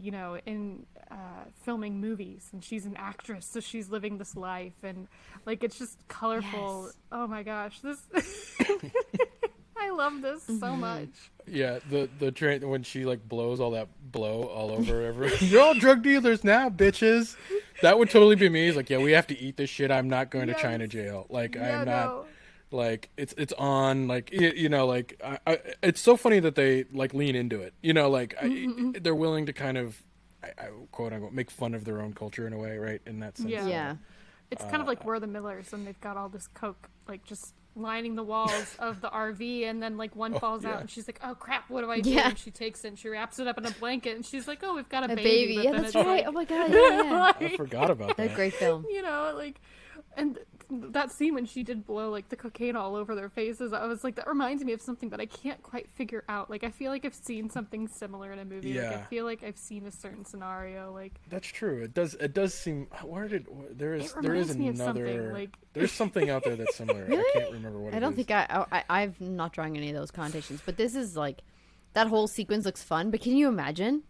[0.00, 1.14] you know in uh,
[1.62, 5.06] filming movies and she's an actress so she's living this life and
[5.46, 6.96] like it's just colorful Yes.
[7.12, 7.98] oh my gosh this
[9.78, 11.08] i love this so much
[11.46, 15.36] Yeah, the the train when she like blows all that blow all over everyone.
[15.40, 17.36] You're all drug dealers now, bitches.
[17.82, 18.66] That would totally be me.
[18.66, 19.90] He's like, yeah, we have to eat this shit.
[19.92, 20.56] I'm not going Yes.
[20.56, 21.26] to China jail.
[21.28, 22.06] Like yeah, I'm not.
[22.06, 22.26] no.
[22.70, 24.08] Like it's it's on.
[24.08, 27.60] Like you, you know, like I, I, it's so funny that they like lean into
[27.60, 27.74] it.
[27.82, 30.02] You know, like Mm-hmm, I, they're willing to kind of,
[30.42, 33.00] I, I, quote unquote, make fun of their own culture in a way, right?
[33.06, 33.50] In that sense.
[33.50, 33.66] Yeah.
[33.66, 33.96] Yeah.
[34.50, 37.54] It's kind of like we're the Millers, and they've got all this coke, like just
[37.74, 40.74] lining the walls of the RV, and then like one falls yeah.
[40.74, 42.28] out, and she's like, "Oh crap, what do I do?" Yeah.
[42.28, 44.60] And she takes it, and she wraps it up in a blanket, and she's like,
[44.62, 45.62] "Oh, we've got a, A baby." baby.
[45.64, 46.06] Yeah, that's right.
[46.06, 46.70] like- Oh my god.
[46.70, 47.32] Yeah, yeah.
[47.52, 48.34] I forgot about A that.
[48.36, 48.86] great film.
[48.88, 49.60] you know, like,
[50.16, 50.38] and
[50.70, 54.02] that scene when she did blow like the cocaine all over their faces, I was
[54.02, 56.50] like, that reminds me of something, but I can't quite figure out.
[56.50, 58.74] Like, I feel like I've seen something similar in a movie.
[58.80, 60.92] Like, I feel like I've seen a certain scenario.
[60.92, 61.82] Like, That's true.
[61.82, 62.14] It does.
[62.14, 62.86] It does seem.
[63.04, 65.06] Where did there is It there is reminds me of another.
[65.06, 67.06] something, like- There's something out there that's similar.
[67.08, 67.94] I can't remember what.
[67.94, 68.16] I it don't is.
[68.16, 71.42] think I, I I'm not drawing any of those connotations, but this is like
[71.92, 73.10] that whole sequence looks fun.
[73.10, 74.02] But can you imagine,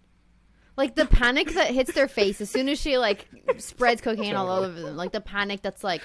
[0.77, 3.27] like the panic that hits their face as soon as she like
[3.59, 6.03] spreads cocaine all over them, like the panic that's like.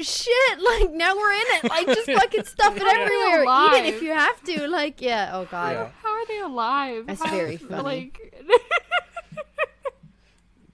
[0.00, 0.58] Shit!
[0.80, 1.70] Like now we're in it.
[1.70, 3.44] Like just fucking stuff it How are everywhere.
[3.44, 4.66] Eat it if you have to.
[4.68, 5.30] Like yeah.
[5.34, 5.72] Oh god.
[5.72, 5.90] Yeah.
[6.02, 7.06] how are they alive?
[7.06, 7.82] That's How- very funny.
[7.82, 8.44] Like,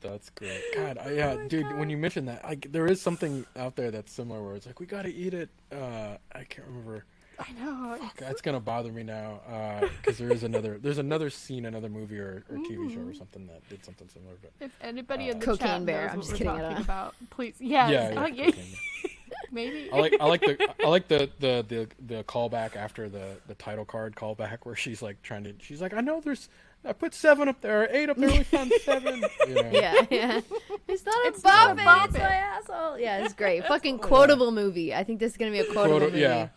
[0.00, 0.62] That's great.
[0.74, 1.76] God, I, yeah, dude.
[1.76, 4.80] When you mentioned that, like, there is something out there that's similar where it's like
[4.80, 5.50] we gotta eat it.
[5.70, 7.04] Uh, I can't remember.
[7.40, 7.98] I know.
[8.18, 10.78] That's gonna bother me now uh, because there is another.
[10.78, 13.12] There's another scene, another movie or, or TV show or mm-hmm.
[13.14, 14.34] something that did something similar.
[14.42, 16.50] But If anybody uh, in the Cocaine chat Bear, knows I'm what just we're kidding,
[16.50, 18.64] I talking don't- about, please, yes, yeah, yeah, yeah, okay.
[19.52, 19.90] maybe.
[19.92, 23.54] I like I like the I like the the the the callback after the the
[23.54, 26.48] title card callback where she's like trying to she's like I know there's
[26.84, 30.40] I put seven up there eight up there we found seven you know Yeah, yeah.
[30.88, 32.98] It's not a It's not bobbin, a it's my asshole.
[32.98, 33.66] Yeah, it's great.
[33.66, 34.94] Fucking quotable movie.
[34.94, 36.20] I think this is gonna be a quotable Quote- movie.
[36.22, 36.48] yeah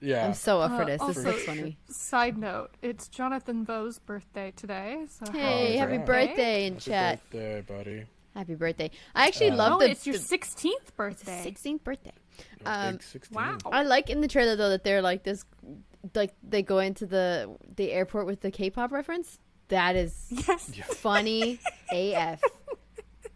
[0.00, 0.26] Yeah.
[0.26, 1.00] I'm so up for this.
[1.00, 1.78] This Also, looks funny.
[1.88, 5.06] Side note: It's Jonathan Bo's birthday today.
[5.08, 6.06] So Hey, happy right.
[6.06, 7.20] birthday in chat.
[7.20, 7.30] Happy chat.
[7.30, 8.04] birthday, buddy.
[8.34, 8.90] Happy birthday.
[9.14, 11.42] I actually Uh, love Oh, the, it's your 16th birthday.
[11.42, 12.12] 16th birthday.
[12.66, 12.98] Um,
[13.32, 13.56] Wow.
[13.64, 15.44] I like in the trailer though that they're like this,
[16.14, 19.38] like they go into the the airport with the K-pop reference.
[19.68, 20.70] That is Yes.
[20.96, 21.58] funny
[21.90, 22.42] AF.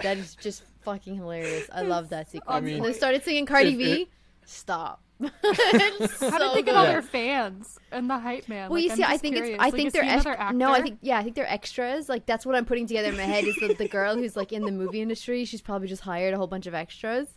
[0.02, 1.68] That is just fucking hilarious.
[1.72, 2.54] I love that sequence.
[2.54, 3.92] I mean, and they started singing Cardi if B.
[4.02, 4.08] it-
[4.44, 5.02] Stop.
[5.22, 8.70] It's How so did they get all their fans and the hype man?
[8.70, 9.54] Well, Like, you I'm see, I think curious.
[9.54, 9.60] it's.
[9.62, 10.72] I Like, think they're he ex- no.
[10.72, 11.18] I think yeah.
[11.18, 12.08] I think they're extras.
[12.08, 13.44] Like that's what I'm putting together in my head.
[13.44, 15.44] Is the, the girl who's like in the movie industry?
[15.44, 17.28] She's probably just hired a whole bunch of extras.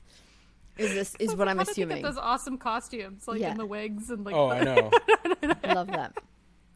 [0.78, 1.98] Is this is what I'm How did they assuming?
[1.98, 3.52] get those awesome costumes, like Yeah.
[3.52, 4.34] in the wigs and like.
[4.36, 4.92] Oh, the- I know.
[5.64, 6.14] I love that.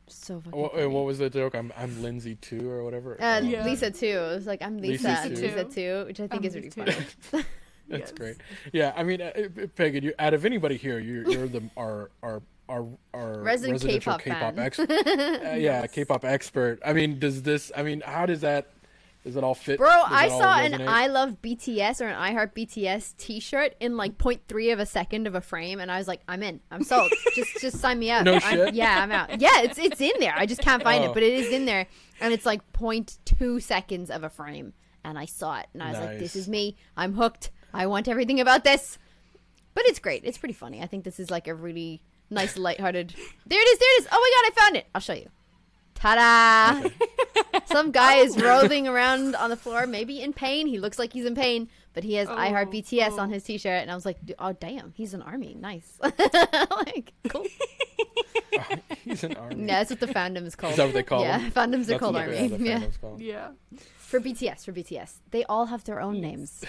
[0.09, 0.57] So fucking.
[0.59, 0.85] what, funny.
[0.87, 1.53] what was the joke?
[1.55, 3.17] I'm I'm Lindsay too or whatever.
[3.21, 3.65] Uh, Oh, Yeah.
[3.65, 4.05] Lisa too.
[4.05, 5.47] It was like I'm Lisa, Lisa too.
[5.47, 6.95] Lisa too, which I think I'm is really funny.
[7.89, 7.97] too.
[7.97, 8.17] That's Yes.
[8.17, 8.35] great.
[8.73, 9.31] Yeah, I mean, uh,
[9.75, 14.17] Pagan, you out of anybody here, you're you're the our our our our Resident residential
[14.17, 14.59] K-pop fan.
[14.59, 14.91] expert.
[15.47, 16.79] Uh, yeah, K-pop expert.
[16.85, 17.71] I mean, does this?
[17.75, 18.67] I mean, how does that?
[19.23, 19.77] Does it all fit?
[19.77, 20.87] Bro, Does I saw an?
[20.87, 25.27] I love BTS or an I Heart BTS T-shirt in like 0.3 of a second
[25.27, 27.11] of a frame, and I was like, I'm in, I'm sold.
[27.35, 28.23] just just sign me up.
[28.23, 28.73] No I'm- shit?
[28.73, 29.41] Yeah, I'm out.
[29.41, 30.33] Yeah, it's it's in there.
[30.37, 31.09] I just can't find Oh.
[31.11, 31.87] it, but it is in there,
[32.21, 34.71] and it's like 0.2 seconds of a frame,
[35.03, 36.77] and I saw it, and I was like, this is me.
[36.95, 37.51] I'm hooked.
[37.73, 38.97] I want everything about this.
[39.73, 40.23] But it's great.
[40.25, 40.81] It's pretty funny.
[40.81, 43.13] I think this is like a really nice, lighthearted.
[43.45, 43.79] There it is.
[43.79, 44.07] There it is.
[44.11, 44.87] Oh my god, I found it.
[44.95, 45.29] I'll show you.
[45.93, 46.89] Ta-da!
[47.65, 48.43] Some guy is oh.
[48.43, 50.67] rolling around on the floor, maybe in pain.
[50.67, 53.29] He looks like he's in pain, but he has oh, I Heart Oh, BTS on
[53.29, 53.33] oh.
[53.33, 55.55] his T-shirt, and I was like, "Oh damn, he's an army.
[55.59, 57.45] Nice, like cool."
[59.03, 59.65] He's an army.
[59.65, 60.71] Yeah, that's what the fandom is called.
[60.71, 61.25] Is that what they call it.
[61.25, 61.51] yeah, them?
[61.51, 62.47] fandoms are called army.
[62.47, 63.21] the Yeah, called.
[63.21, 63.49] Yeah.
[63.97, 66.63] for BTS, for BTS, they all have their own names.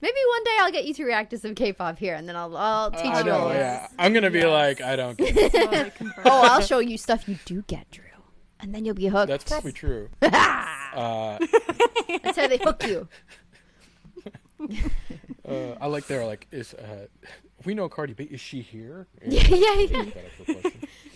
[0.00, 2.54] Maybe one day I'll get you to react to some K-pop here, and then I'll
[2.56, 3.38] I'll teach I you know.
[3.38, 3.48] all.
[3.48, 3.56] this.
[3.58, 4.48] Yeah, I'm gonna be Yes.
[4.48, 5.16] like, I don't.
[5.16, 5.92] Get it.
[6.24, 8.04] Oh, I'll show you stuff you do get, Drew,
[8.60, 9.28] and then you'll be hooked.
[9.28, 10.08] That's probably true.
[10.22, 11.38] uh,
[12.22, 13.08] That's how they hook you.
[15.48, 16.24] uh, I like there.
[16.26, 17.06] Like, is uh,
[17.64, 18.24] we know Cardi B?
[18.24, 19.06] Is she here?
[19.24, 20.04] Yeah, yeah, yeah.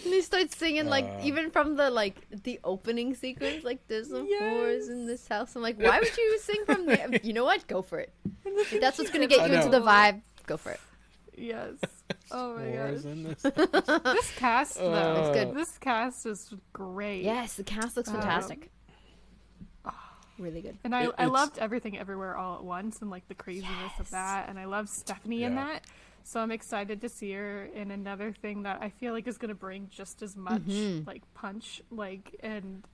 [0.01, 0.05] That up.
[0.05, 4.09] And they start singing like Uh, even from the like the opening sequence, like there's
[4.11, 5.55] some whores in this house.
[5.57, 7.09] I'm like, why would you sing from there?
[7.23, 7.67] You know what?
[7.67, 8.13] Go for it.
[8.45, 10.23] If that's what's gonna get you into the vibe.
[10.47, 10.81] Go for it.
[11.37, 11.75] Yes.
[12.33, 13.25] Oh my Whores god.
[14.05, 14.13] this.
[14.15, 14.93] This cast though.
[14.93, 15.55] Uh, It's good.
[15.55, 17.23] This cast is great.
[17.25, 18.71] Yes, the cast looks Um, fantastic.
[20.39, 20.79] Really good.
[20.85, 24.01] And I, It- I loved everything everywhere all at once and like the craziness Yes.
[24.01, 24.49] of that.
[24.49, 25.83] And I love Stephanie in that.
[26.25, 29.55] So I'm excited to see her in another thing that I feel like is gonna
[29.55, 31.07] bring just as much Mm-hmm.
[31.09, 32.85] like punch, like and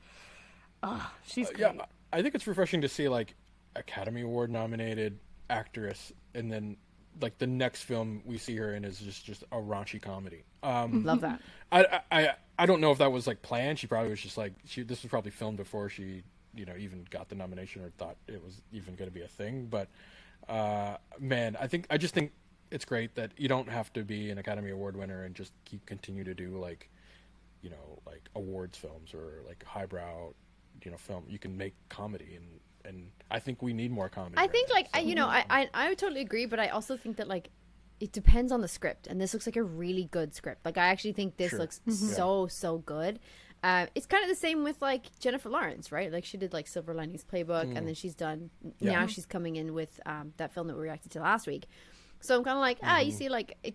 [0.82, 1.60] oh, she's great.
[1.76, 3.34] yeah, I think it's refreshing to see like
[3.74, 5.18] Academy Award nominated
[5.50, 6.76] actress, and then
[7.20, 10.44] like the next film we see her in is just just a raunchy comedy.
[10.62, 11.40] Um, Love that.
[11.72, 13.78] I, I I don't know if that was like planned.
[13.78, 14.82] She probably was just like she.
[14.82, 16.22] This was probably filmed before she
[16.54, 19.28] you know even got the nomination or thought it was even going to be a
[19.28, 19.66] thing.
[19.70, 19.88] But
[20.48, 22.32] uh, man, I think I just think
[22.70, 25.84] it's great that you don't have to be an Academy Award winner and just keep
[25.86, 26.88] continue to do like
[27.62, 30.32] you know like awards films or like highbrow
[30.84, 31.24] you know film.
[31.28, 32.46] You can make comedy and
[32.84, 34.36] and I think we need more comedy.
[34.36, 36.58] I right think now, like I, you know I, I I would totally agree, but
[36.60, 37.50] I also think that like
[37.98, 40.64] it depends on the script, and this looks like a really good script.
[40.66, 41.58] Like I actually think this Sure.
[41.60, 41.92] looks Mm-hmm.
[42.14, 43.18] so so good.
[43.64, 46.12] Uh, it's kind of the same with like Jennifer Lawrence, right?
[46.12, 48.72] Like she did like Silver Linings Playbook, and then she's done Mm.
[48.80, 48.92] Yeah.
[49.00, 51.64] now she's coming in with um, that film that we reacted to last week.
[52.26, 53.06] So I'm kind of like ah, Mm-hmm.
[53.06, 53.74] you see like it,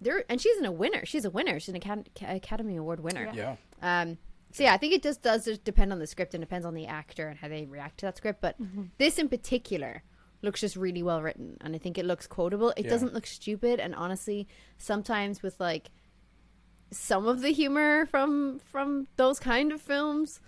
[0.00, 1.04] there, and she's in a winner.
[1.06, 1.60] She's a winner.
[1.60, 3.30] She's an Acad- Academy Award winner.
[3.34, 3.56] Yeah.
[3.82, 4.00] yeah.
[4.02, 4.18] Um,
[4.52, 6.74] so yeah, I think it just does just depend on the script and depends on
[6.74, 8.40] the actor and how they react to that script.
[8.40, 8.56] But
[8.98, 10.02] this in particular
[10.42, 12.70] looks just really well written, and I think it looks quotable.
[12.76, 12.90] It Yeah.
[12.90, 15.90] doesn't look stupid, and honestly, sometimes with like
[16.90, 20.40] some of the humor from from those kind of films.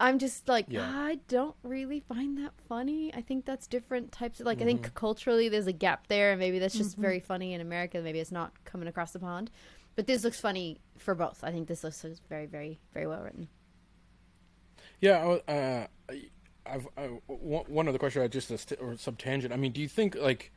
[0.00, 0.82] I'm just like Yeah.
[0.88, 3.12] I don't really find that funny.
[3.14, 4.66] I think that's different types of like I Mm-hmm.
[4.82, 8.20] think culturally there's a gap there and maybe that's just very funny in America maybe
[8.20, 9.50] it's not coming across the pond.
[9.96, 11.42] But this looks funny for both.
[11.42, 13.48] I think this looks very very very well written.
[15.00, 16.30] Yeah, I wa- uh, I-
[16.66, 18.22] I've I, one one other question.
[18.22, 19.52] I just a st- or sub tangent.
[19.54, 20.52] I mean, do you think like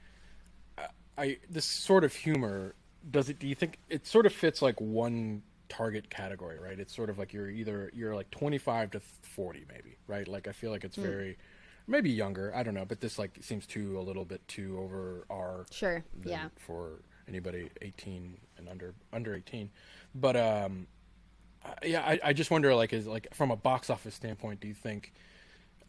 [0.78, 2.76] I, I this sort of humor
[3.10, 3.40] does it?
[3.40, 5.42] Do you think it sort of fits like one
[5.72, 6.60] target category?
[6.60, 6.80] Right.
[6.80, 9.98] It's sort of like you're either you're like 25 to 40, maybe.
[10.08, 10.28] Right.
[10.28, 11.38] Like I feel like it's very
[11.88, 12.54] maybe younger.
[12.56, 16.04] I don't know, but this like seems too a little bit too over our Sure.
[16.26, 16.50] Yeah.
[16.58, 19.70] for anybody 18 and under under 18
[20.16, 20.88] but um
[21.84, 24.74] yeah I, I just wonder like is like from a box office standpoint do you
[24.74, 25.14] think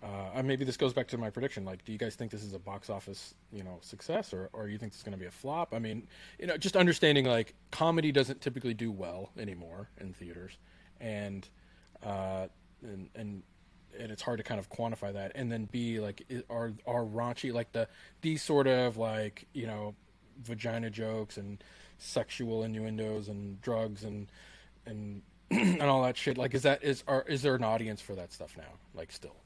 [0.02, 1.64] uh, maybe this goes back to my prediction.
[1.64, 4.68] Like, do you guys think this is a box office, you know, success, or or
[4.68, 5.72] you think it's going to be a flop?
[5.72, 6.08] I mean,
[6.40, 10.58] you know, just understanding like comedy doesn't typically do well anymore in theaters,
[11.00, 11.48] and
[12.02, 12.48] uh,
[12.82, 13.42] and and
[13.98, 15.32] and it's hard to kind of quantify that.
[15.36, 17.86] And then B, like, are are raunchy like the
[18.22, 19.94] these sort of like you know
[20.42, 21.62] vagina jokes and
[21.98, 24.26] sexual innuendos and drugs and
[24.84, 26.36] and and all that shit.
[26.36, 28.78] Like, is that is are is there an audience for that stuff now?
[28.94, 29.36] Like, still.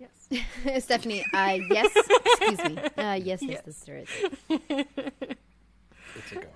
[0.00, 0.82] Yes.
[0.84, 1.90] Stephanie, uh, yes.
[2.40, 2.78] Excuse me.
[2.96, 3.62] Uh, yes, yes, Yes.
[3.66, 4.08] yes, there is.
[6.16, 6.48] It's a go.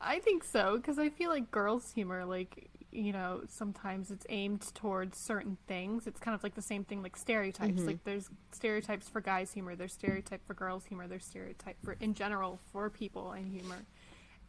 [0.00, 4.74] I think so because I feel like girls' humor, like you know, sometimes it's aimed
[4.74, 6.06] towards certain things.
[6.06, 7.82] It's kind of like the same thing, like stereotypes.
[7.82, 12.14] Like there's stereotypes for guys' humor, there's stereotype for girls' humor, there's stereotype for in
[12.14, 13.84] general for people and humor,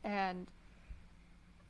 [0.03, 0.47] and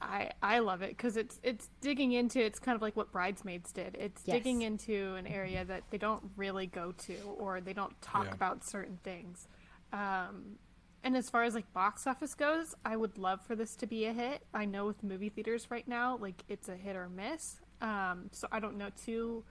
[0.02, 3.72] I I love it because it's it's digging into it's kind of like what Bridesmaids
[3.72, 3.96] did.
[4.00, 4.36] It's Yes.
[4.36, 8.34] digging into an area that they don't really go to or they don't talk Yeah.
[8.34, 9.48] about certain things.
[9.94, 10.58] Um,
[11.04, 14.06] and as far as like box office goes, I would love for this to be
[14.06, 14.44] a hit.
[14.54, 17.60] I know with movie theaters right now, like it's a hit or miss.
[17.82, 19.44] Um, so I don't know too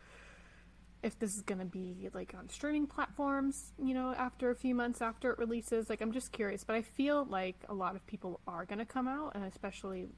[1.02, 5.00] if this is gonna be like on streaming platforms, you know, after a few months
[5.00, 5.88] after it releases.
[5.88, 9.08] Like I'm just curious, but I feel like a lot of people are gonna come
[9.08, 10.08] out, and especially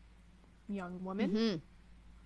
[0.68, 1.62] young women.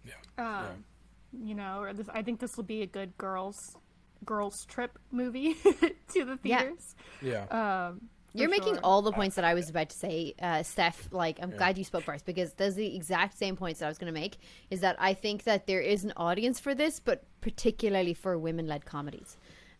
[0.04, 0.12] Yeah.
[0.38, 0.84] Um,
[1.32, 3.76] You know, or this, I think this will be a good girls
[4.24, 5.54] girls trip movie
[6.14, 6.94] to the theaters.
[7.20, 7.44] Yeah.
[7.50, 8.80] Um, You're making sure.
[8.82, 11.08] all the points that I was about to say, uh, Steph.
[11.12, 13.88] Like, I'm glad you spoke first because those are the exact same points that I
[13.88, 14.38] was going to make.
[14.70, 18.84] Is that I think that there is an audience for this, but particularly for women-led
[18.84, 19.36] comedies.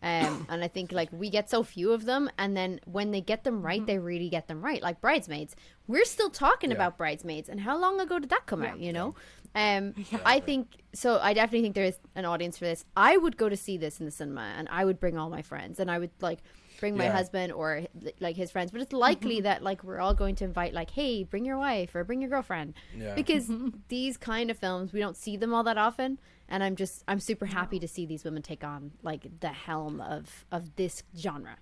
[0.07, 3.21] Um, and I think like we get so few of them, and then when they
[3.21, 4.81] get them right, they really get them right.
[4.81, 5.55] Like Bridesmaids,
[5.87, 6.77] we're still talking Yeah.
[6.77, 8.79] about Bridesmaids, and how long ago did that come out?
[8.79, 9.15] You know,
[9.55, 9.93] um,
[10.25, 11.19] I think so.
[11.19, 12.85] I definitely think there is an audience for this.
[12.95, 15.41] I would go to see this in the cinema, and I would bring all my
[15.41, 16.39] friends, and I would like
[16.79, 17.11] bring my Yeah.
[17.11, 17.69] husband or
[18.19, 18.71] like his friends.
[18.71, 21.95] But it's likely that like we're all going to invite like, hey, bring your wife
[21.95, 23.13] or bring your girlfriend, Yeah.
[23.15, 23.51] because
[23.89, 26.19] these kind of films we don't see them all that often.
[26.49, 29.99] And I'm just I'm super happy to see these women take on like the helm
[30.01, 31.57] of of this genre.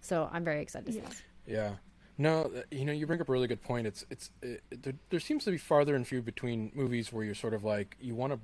[0.00, 1.08] So I'm very excited to see Yeah.
[1.08, 1.22] this.
[1.46, 1.72] Yeah.
[2.18, 3.86] No, uh, you know, you bring up a really good point.
[3.86, 7.34] It's it's it, there, there seems to be farther and few between movies where you're
[7.34, 8.40] sort of like you want to.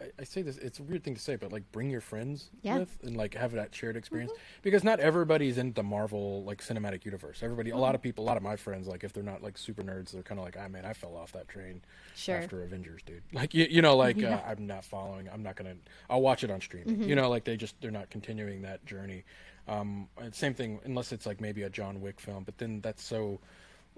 [0.00, 2.50] I, I say this; it's a weird thing to say, but like bring your friends
[2.62, 2.78] Yeah.
[2.78, 4.30] with and like have that shared experience
[4.62, 7.42] because not everybody's in the Marvel like cinematic universe.
[7.42, 9.58] Everybody, a lot of people, a lot of my friends, like if they're not like
[9.58, 11.82] super nerds, they're kind of like, "Ah, man, I fell off that train
[12.14, 12.36] Sure.
[12.36, 15.28] after Avengers, dude." Like you, you know, like uh, I'm not following.
[15.32, 15.74] I'm not gonna.
[16.08, 17.02] I'll watch it on streaming.
[17.08, 19.24] You know, like they just they're not continuing that journey.
[19.68, 23.38] Um, same thing, unless it's like maybe a John Wick film, but then that's so,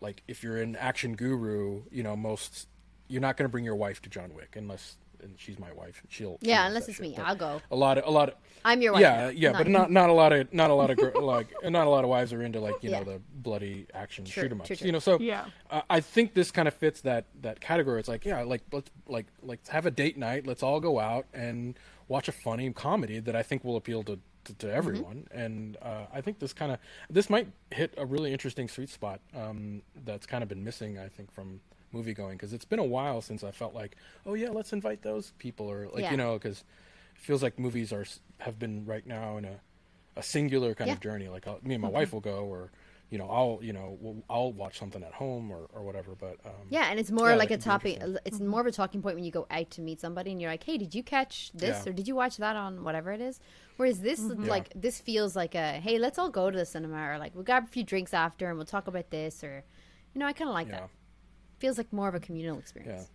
[0.00, 2.68] like, if you're an action guru, you know, most
[3.08, 6.02] you're not going to bring your wife to John Wick unless and she's my wife.
[6.08, 7.02] She'll Yeah, loves unless it's shit.
[7.08, 7.60] me, But I'll go.
[7.70, 9.02] A lot of a lot of I'm your wife.
[9.02, 9.72] yeah now, yeah, but you.
[9.72, 12.10] not not a lot of not a lot of gr- like not a lot of
[12.10, 12.98] wives are into like you Yeah.
[13.00, 14.66] know the bloody action True, shoot 'em ups.
[14.68, 14.86] true, true.
[14.86, 15.46] You know, so Yeah.
[15.70, 17.98] uh, I think this kind of fits that that category.
[18.00, 20.46] It's like yeah, like let's like let's have a date night.
[20.46, 24.18] Let's all go out and watch a funny comedy that I think will appeal to
[24.44, 25.28] to, to everyone.
[25.30, 29.20] And uh, I think this kind of this might hit a really interesting sweet spot
[29.36, 30.98] um, that's kind of been missing.
[30.98, 31.60] I think from
[31.92, 35.02] movie going because it's been a while since I felt like oh yeah, let's invite
[35.02, 36.10] those people or like Yeah.
[36.12, 36.64] you know because
[37.16, 38.04] it feels like movies are
[38.38, 39.60] have been right now in a
[40.16, 40.94] a singular kind of Yeah.
[40.94, 41.02] Mm-hmm.
[41.02, 41.28] journey.
[41.28, 42.70] Like I'll, me and my wife will go, or
[43.08, 46.14] you know, I'll you know, we'll, I'll watch something at home or, or whatever.
[46.18, 48.20] But um, Yeah, and it's more Yeah, like a that could be topic.
[48.26, 50.50] It's more of a talking point when you go out to meet somebody, and you're
[50.50, 51.90] like, "Hey, did you catch this Yeah.
[51.90, 53.40] or did you watch that on whatever it is?"
[53.76, 57.18] Whereas this, like, this feels like a, "Hey, let's all go to the cinema," or
[57.18, 59.64] like, "We'll grab a few drinks after and we'll talk about this," or,
[60.14, 60.90] you know, I kind of like yeah, that.
[61.62, 63.08] Feels like more of a communal experience.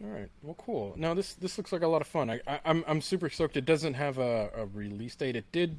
[0.00, 0.06] yeah.
[0.08, 0.30] All right.
[0.42, 0.94] Well, cool.
[0.96, 2.30] Now this this looks like a lot of fun.
[2.30, 3.56] I, I I'm I'm super stoked.
[3.58, 5.36] It doesn't have a, a release date.
[5.36, 5.78] It did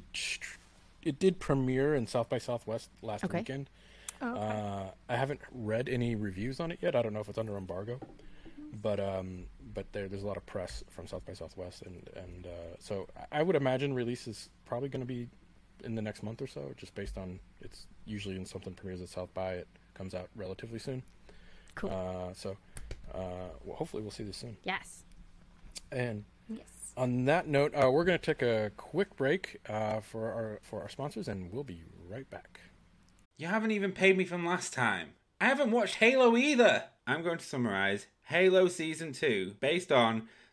[1.02, 3.38] it did premiere in South by Southwest last Okay.
[3.38, 3.68] weekend.
[4.22, 4.40] Oh, okay.
[4.40, 6.94] Uh, I haven't read any reviews on it yet.
[6.94, 7.98] I don't know if it's under embargo,
[8.82, 12.46] but um, but there, there's a lot of press from South by Southwest, and and
[12.46, 15.28] uh, so I- I would imagine release is probably going to be
[15.84, 19.08] in the next month or so, just based on it's usually when something premieres at
[19.08, 21.02] South by, it comes out relatively soon.
[21.74, 21.90] Cool.
[21.90, 22.56] Uh, so
[23.14, 24.56] uh, well, hopefully we'll see this soon.
[24.64, 25.04] yes.
[25.90, 26.66] And yes.
[26.96, 30.82] on that note, uh, we're going to take a quick break uh, for our for
[30.82, 32.60] our sponsors, and we'll be right back.
[33.38, 35.10] You haven't even paid me from last time.
[35.40, 36.84] I haven't watched Halo either.
[37.06, 40.28] I'm going to summarize Halo Season 2 based on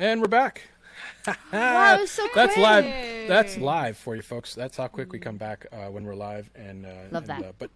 [0.00, 0.62] And we're back.
[1.52, 2.84] Wow, was so That's live.
[3.28, 4.54] That's live for you folks.
[4.54, 6.48] That's how quick we come back uh, when we're live.
[6.54, 7.44] And uh, Love and, that.
[7.44, 7.70] Uh, but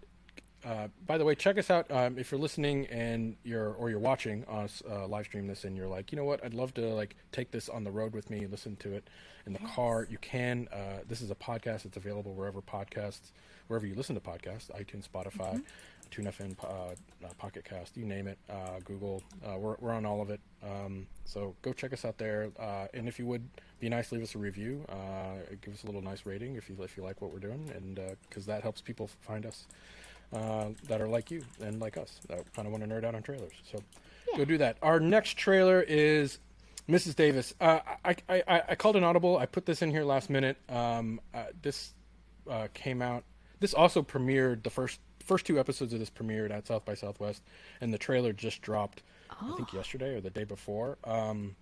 [0.64, 3.98] uh, by the way, check us out um, if you're listening and you're or you're
[3.98, 6.94] watching us uh, live stream this, and you're like, you know what, I'd love to
[6.94, 9.10] like take this on the road with me, listen to it
[9.44, 10.06] in the car.
[10.08, 10.66] You can.
[10.72, 11.84] Uh, this is a podcast.
[11.84, 13.32] It's available wherever podcasts,
[13.66, 15.56] wherever you listen to podcasts, iTunes, Spotify.
[15.56, 15.62] TuneFM,
[16.18, 16.94] uh, uh,
[17.38, 19.22] Pocket Cast, you name it, uh, Google.
[19.44, 20.40] Uh, we're, we're on all of it.
[20.62, 22.50] Um, so go check us out there.
[22.59, 23.48] Uh, and if you would
[23.81, 24.85] be nice, leave us a review.
[24.88, 27.70] Uh, give us a little nice rating if you if you like what we're doing,
[27.74, 29.66] and because that helps people find us
[30.35, 33.14] uh, that are like you and like us that kind of want to nerd out
[33.14, 33.53] on trailers.
[33.70, 33.79] So
[34.37, 34.77] go do that.
[34.83, 36.38] Our next trailer is
[36.88, 37.14] Mrs.
[37.16, 37.55] Davis.
[37.61, 39.38] Uh, I, I, I, I called an audible.
[39.38, 40.57] I put this in here last minute.
[40.68, 41.92] Um, uh, this
[42.50, 43.24] uh, came out.
[43.61, 47.42] This also premiered the first first two episodes of this premiered at South by Southwest,
[47.80, 49.02] and the trailer just dropped.
[49.30, 50.98] I think yesterday or the day before.
[51.04, 51.56] Um,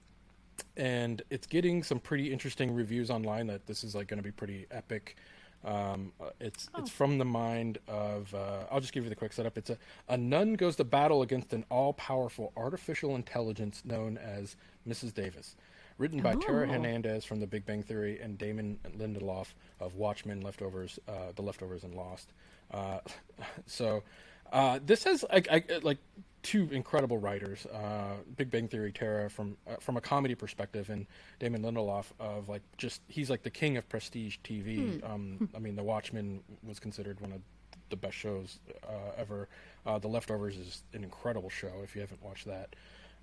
[0.77, 4.31] and it's getting some pretty interesting reviews online that this is like going to be
[4.33, 5.17] pretty epic.
[5.65, 9.33] Um, uh, it's it's from the mind of uh, I'll just give you the quick
[9.33, 9.57] setup.
[9.57, 14.57] It's a a nun goes to battle against an all powerful artificial intelligence known as
[14.89, 15.15] Mrs.
[15.15, 15.57] Davis.
[15.99, 19.49] Written by Tara Hernandez from The Big Bang Theory and Damon Lindelof
[19.79, 22.33] of Watchmen, Leftovers, uh, The Leftovers, and Lost.
[22.73, 22.99] Uh,
[23.67, 24.03] so
[24.53, 25.99] uh, this has like, I, like
[26.43, 31.07] two incredible writers, uh, Big Bang Theory Tara from uh, from a comedy perspective, and
[31.39, 35.03] Damon Lindelof of like just he's like the king of prestige TV.
[35.09, 37.41] Um, I mean, The Watchmen was considered one of
[37.91, 38.59] the best shows
[38.89, 39.49] uh, ever.
[39.87, 42.75] Uh, the Leftovers is an incredible show if you haven't watched that.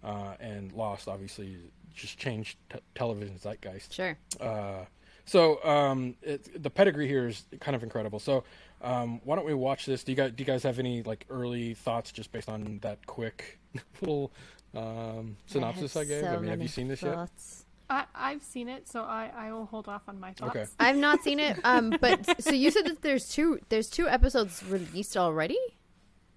[0.01, 1.57] Uh, and Lost obviously
[1.93, 3.93] just changed t- television zeitgeist.
[3.93, 4.17] Sure.
[4.39, 4.85] Uh,
[5.25, 8.19] so um, it, the pedigree here is kind of incredible.
[8.19, 8.45] So
[8.82, 10.04] um, why don't we watch this?
[10.04, 13.06] Do you guys do you guys have any like early thoughts just based on that
[13.06, 13.60] quick
[14.02, 14.32] little
[14.76, 16.22] um, synopsis I, have gave?
[16.24, 17.15] so I mean, have you seen this yet?
[17.15, 17.65] thoughts.
[17.92, 20.56] I, I've seen it, so I, I will hold off on my thoughts.
[20.56, 20.65] Okay.
[20.80, 21.58] I've not seen it.
[21.63, 25.58] Um, but so you said that there's two there's two episodes released already.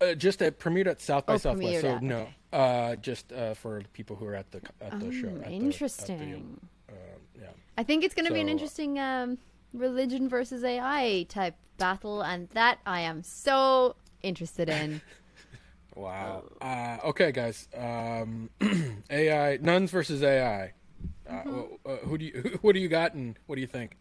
[0.00, 1.76] Uh, just at premiered at South by Oh, Southwest.
[1.76, 2.34] premiered So at- no, okay.
[2.52, 5.28] uh, just uh, for people who are at the at the show.
[5.28, 6.60] Oh, at the- at the, interesting.
[6.88, 6.94] uh,
[7.40, 7.46] yeah.
[7.78, 9.38] I think it's going to be an interesting um,
[9.74, 15.00] religion versus AI type battle, and that I am so interested in.
[15.94, 16.44] Wow.
[16.58, 17.68] Uh, okay, guys.
[17.76, 18.48] Um,
[19.10, 20.72] AI nuns versus AI.
[21.28, 23.98] Uh, wh- uh, who do you what do you got and what do you think?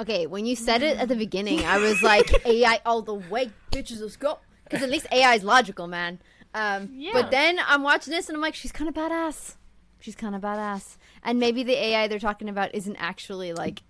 [0.00, 3.50] Okay, when you said it at the beginning, I was like, AI all the way,
[3.70, 4.38] bitches, let's go.
[4.64, 6.18] Because at least AI is logical, man.
[6.54, 7.10] Um, Yeah.
[7.12, 9.56] But then I'm watching this and I'm like, she's kind of badass.
[10.00, 10.96] She's kind of badass.
[11.22, 13.82] And maybe the AI they're talking about isn't actually like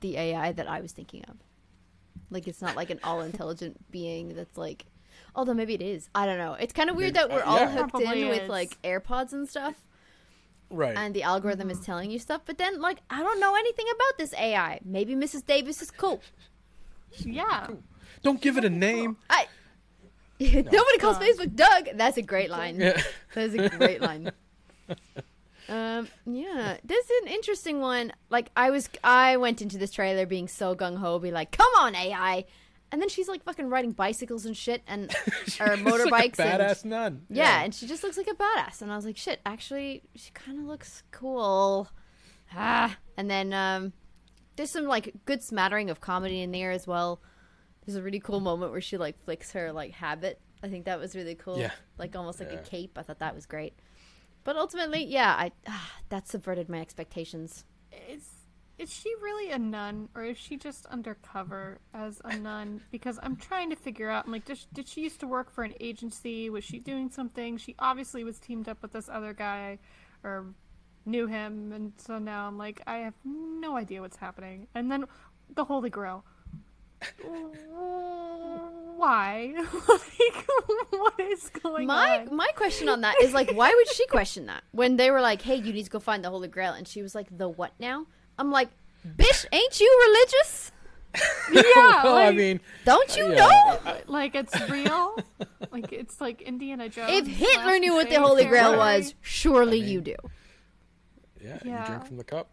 [0.00, 1.36] the AI that I was thinking of.
[2.30, 4.86] Like, it's not like an all intelligent being that's like,
[5.34, 6.08] although maybe it is.
[6.14, 6.54] I don't know.
[6.54, 7.70] It's kind of weird that we're uh, all yeah.
[7.70, 9.74] hooked Probably in with like AirPods and stuff
[10.72, 10.96] Right.
[10.96, 14.18] and the algorithm is telling you stuff, but then like I don't know anything about
[14.18, 14.78] this AI.
[14.84, 15.44] Maybe Mrs.
[15.44, 16.22] Davis is cool.
[17.18, 17.66] Yeah.
[18.22, 19.16] Don't give it a name.
[19.28, 19.46] I
[20.40, 21.20] nobody calls Uh.
[21.20, 21.88] Facebook Doug.
[21.96, 22.78] That's a great line.
[22.78, 23.02] Yeah.
[23.34, 24.30] That's a great line.
[25.70, 28.12] Um, yeah, this is an interesting one.
[28.28, 31.70] Like I was, I went into this trailer being so gung ho, be like, "Come
[31.78, 32.44] on, AI,"
[32.92, 35.10] and then she's like fucking riding bicycles and shit, and
[35.60, 36.10] or motorbikes.
[36.10, 37.22] like a and, badass nun.
[37.30, 38.82] yeah, and she just looks like a badass.
[38.82, 41.88] And I was like, shit, actually, she kind of looks cool.
[42.54, 42.96] Ah.
[43.16, 43.92] And then um,
[44.56, 47.20] there's some like good smattering of comedy in there as well.
[47.86, 50.40] There's a really cool moment where she like flicks her like habit.
[50.62, 51.58] I think that was really cool.
[51.58, 51.70] Yeah.
[51.96, 52.58] Like almost like Yeah.
[52.58, 52.98] a cape.
[52.98, 53.74] I thought that was great.
[54.44, 57.64] But ultimately, yeah, I ah, that subverted my expectations.
[57.92, 58.40] It's
[58.80, 62.80] is she really a nun or is she just undercover as a nun?
[62.90, 64.24] Because I'm trying to figure out.
[64.24, 66.48] I'm like, did she, did she used to work for an agency?
[66.48, 67.58] Was she doing something?
[67.58, 69.78] She obviously was teamed up with this other guy,
[70.24, 70.46] or
[71.04, 74.66] knew him, and so now I'm like, I have no idea what's happening.
[74.74, 75.04] And then
[75.54, 76.24] the Holy Grail.
[79.00, 79.54] Why?
[79.88, 80.46] like,
[80.90, 82.36] what is going My on?
[82.36, 85.40] my question on that is like, why would she question that when they were like,
[85.40, 87.72] "Hey, you need to go find the Holy Grail," and she was like, "The what
[87.80, 88.06] now?"
[88.38, 88.68] I'm like,
[89.06, 90.72] "Bitch, ain't you religious?
[91.52, 95.16] yeah, well, I mean, Don't you yeah, know?" like it's real.
[95.70, 97.10] like it's like Indiana Jones.
[97.10, 98.98] If Hitler knew what the Holy Grail territory.
[98.98, 100.16] was, surely I mean- you do.
[101.42, 101.80] yeah, Yeah.
[101.80, 102.50] you drink from the cup.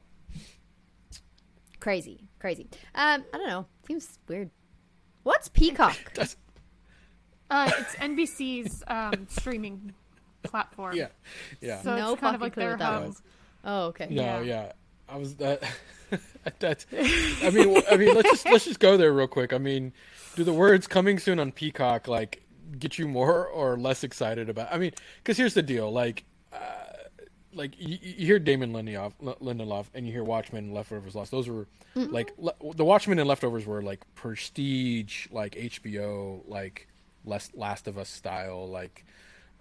[1.79, 2.67] Crazy, crazy.
[2.95, 3.65] Um, I don't know.
[3.85, 4.49] Seems weird.
[5.27, 5.97] What's Peacock?
[6.13, 6.37] That's
[7.51, 9.93] Uh, it's NBC's um, streaming
[10.43, 10.95] platform.
[10.95, 11.07] yeah,
[11.59, 11.81] yeah.
[11.81, 13.05] So No it's kind of like their what hub.
[13.07, 13.21] was.
[13.65, 14.07] Oh, okay.
[14.09, 14.41] No, Yeah.
[14.41, 14.71] yeah.
[15.09, 15.61] I was that.
[16.59, 16.85] that's.
[16.93, 19.51] I mean, w- I mean, let's just let's just go there real quick.
[19.51, 19.91] I mean,
[20.37, 22.41] do the words "coming soon" on Peacock like
[22.79, 24.71] get you more or less excited about?
[24.71, 26.23] I mean, because here's the deal, like.
[27.57, 31.31] Uh, like you, you hear Damon Lindelof, Lindelof, and you hear Watchmen and Leftovers Lost.
[31.31, 36.87] Those were like le- the Watchmen and Leftovers were like prestige, like HBO, like
[37.25, 39.05] less Last of Us style, like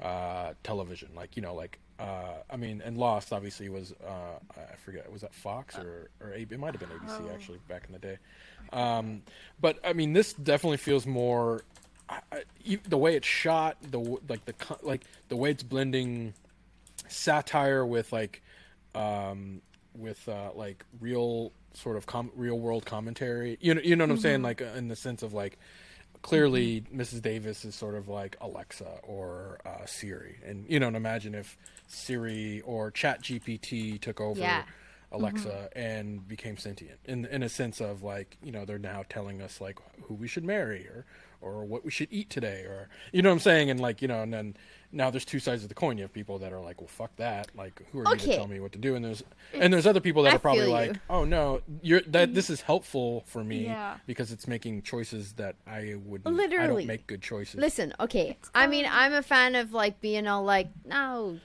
[0.03, 1.09] uh, television.
[1.15, 5.23] Like you know, like uh, I mean, and Lost obviously was uh, I forget was
[5.23, 8.19] that Fox or or A- it might have been ABC actually back in the day.
[8.73, 9.23] Um,
[9.61, 11.63] but I mean, this definitely feels more
[12.09, 16.35] I, I, the way it's shot, the like the like the way it's blending
[17.09, 18.43] satire with like
[18.95, 19.61] um
[19.97, 23.59] with uh like real sort of com- real world commentary.
[23.61, 24.43] You know you know what i'm saying?
[24.43, 25.59] Like uh, in the sense of like
[26.23, 30.39] clearly mrs davis is sort of like alexa or uh, siri.
[30.45, 34.63] And you know and imagine if siri or chat gpt took over Yeah.
[35.13, 36.99] alexa and became sentient.
[37.05, 40.27] In in a sense of like you know they're now telling us like who we
[40.27, 41.05] should marry or
[41.53, 43.71] or what we should eat today or you know what i'm saying?
[43.71, 44.57] And like you know and then
[44.93, 45.99] now there's two sides of the coin.
[45.99, 47.49] You have people that are like well fuck that.
[47.57, 48.95] Like who are you to tell me what to do?
[48.95, 49.23] And there's
[49.53, 51.01] and there's other people that I are probably like you.
[51.11, 52.35] oh no you're that mm-hmm.
[52.35, 53.97] this is helpful for me Yeah.
[54.07, 57.57] because it's making choices that i would literally i don't make good choices.
[57.57, 58.37] Listen, okay.
[58.55, 61.39] I mean, I'm a fan of like being all like, no,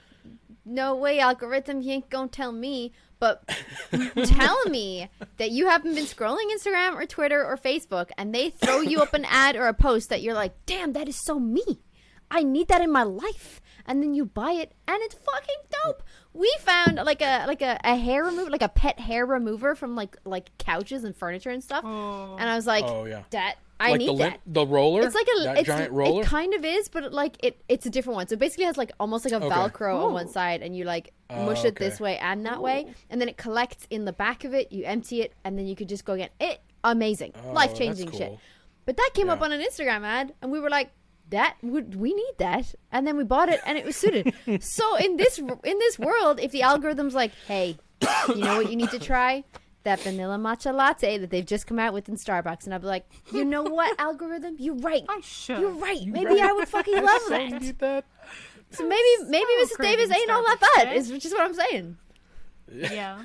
[0.64, 2.92] no way, algorithm, you ain't gonna tell me.
[3.18, 3.48] But
[4.24, 8.80] tell me that you haven't been scrolling Instagram or Twitter or Facebook and they throw
[8.80, 11.62] you up an ad or a post that you're like, damn, that is so me.
[12.32, 13.60] I need that in my life.
[13.86, 16.02] And then you buy it and it's fucking dope.
[16.32, 19.94] We found like a like a, a hair remover, like a pet hair remover from
[19.94, 21.84] like like couches and furniture and stuff.
[21.86, 22.36] Oh.
[22.40, 23.22] And I was like, Oh, yeah.
[23.30, 24.40] that I like need the that.
[24.46, 27.36] the roller It's like a that it's, giant roller It kind of is, but like
[27.44, 28.28] it it's a different one.
[28.28, 29.54] So it basically has like almost like a Okay.
[29.54, 33.20] Velcro on one side, and you like mush it this way and that way, and
[33.20, 34.70] then it collects in the back of it.
[34.72, 36.30] You empty it, and then you could just go again.
[36.40, 38.38] It amazing, Oh, life changing that's shit.
[38.84, 40.90] But that came up on an Instagram ad, and we were like,
[41.30, 44.34] "That would we need that?" And then we bought it, and it was suited.
[44.62, 47.76] so in this in this world, if the algorithm's like, "Hey,
[48.28, 49.44] you know what you need to try?"
[49.84, 52.86] That vanilla matcha latte that they've just come out with in Starbucks, and I'd be
[52.86, 55.02] like, you know what, algorithm, you're right.
[55.08, 55.58] I should.
[55.58, 56.06] You're right.
[56.06, 57.60] Maybe I would fucking love so that.
[57.62, 58.04] need that
[58.70, 59.68] So maybe maybe Mrs.
[59.68, 60.84] Davis craving ain't all that Starbucks bad.
[60.84, 60.96] today.
[60.96, 61.96] Is just what I'm saying.
[62.72, 63.24] Yeah.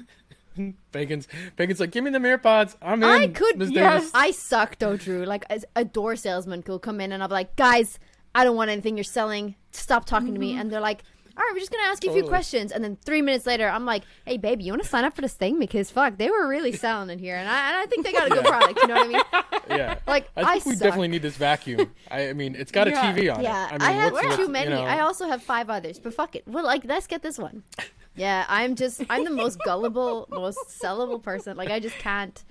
[0.92, 2.76] Pagan's Pagan's like, give me the mirror pods.
[2.82, 3.10] I'm in.
[3.10, 3.58] I could.
[3.58, 3.72] Ms.
[3.72, 4.02] yes.
[4.02, 4.12] Davis.
[4.14, 5.24] I suck though, Drew.
[5.24, 5.46] Like
[5.76, 8.00] a door salesman could come in and I'll be like, guys,
[8.34, 9.56] I don't want anything you're selling.
[9.72, 10.52] Stop talking to me.
[10.54, 10.62] Mm-hmm.
[10.62, 11.04] And they're like,
[11.38, 12.32] all right, we're just gonna ask you a few Totally.
[12.32, 12.72] questions.
[12.72, 15.22] And then three minutes later, I'm like, hey, baby, you want to sign up for
[15.22, 18.06] this thing because fuck, they were really selling it here, and I, and I think
[18.06, 18.80] they got a good product.
[18.82, 19.22] You know what I mean?
[19.70, 20.00] Yeah.
[20.08, 20.84] Like, I think I we suck.
[20.84, 21.92] definitely need this vacuum.
[22.10, 23.82] I, I mean, it's got a TV on Yeah, it.
[23.82, 24.70] I, I mean, have what's, too what's, many.
[24.72, 26.48] You know, I also have five others, but fuck it.
[26.48, 27.64] Well, like, let's get this one.
[28.16, 31.56] Yeah, I'm just, I'm the most gullible, most sellable person.
[31.56, 32.44] Like, I just can't,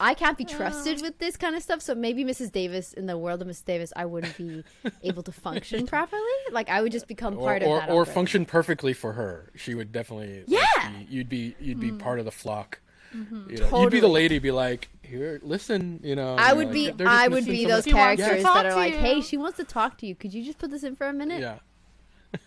[0.00, 1.82] I can't be trusted with this kind of stuff.
[1.82, 2.52] So maybe Mrs.
[2.52, 3.64] Davis, in the world of Mrs.
[3.64, 4.64] Davis, I wouldn't be
[5.02, 6.22] able to function properly.
[6.52, 7.88] Like, I would just become or part of or, that.
[7.88, 8.14] or algorithm.
[8.14, 9.50] function perfectly for her.
[9.56, 10.40] She would definitely.
[10.40, 10.90] like, Yeah.
[10.90, 11.98] be- you'd be you'd be hmm.
[11.98, 12.80] part of the flock.
[13.14, 13.50] Mm-hmm.
[13.50, 14.38] You know, You'd be the lady.
[14.38, 16.00] Be like, here, listen.
[16.02, 16.36] You know.
[16.36, 18.42] I would know, be, like, they're just I would be those She wants to characters
[18.44, 18.98] that are like, you.
[19.00, 20.14] hey, she wants to talk to you.
[20.14, 21.40] Could you just put this in for a minute?
[21.40, 21.58] Yeah.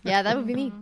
[0.04, 0.70] Yeah, that would be me.
[0.70, 0.80] Mm-hmm.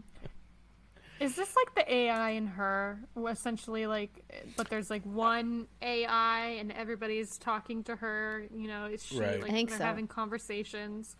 [1.21, 2.99] Is this like the AI in her?
[3.29, 4.11] Essentially, like,
[4.57, 8.47] but there's like one AI and everybody's talking to her.
[8.55, 9.41] You know, is she Right.
[9.41, 9.85] like I think they're so.
[9.85, 11.14] having conversations?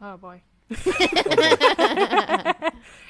[0.00, 0.42] Oh boy.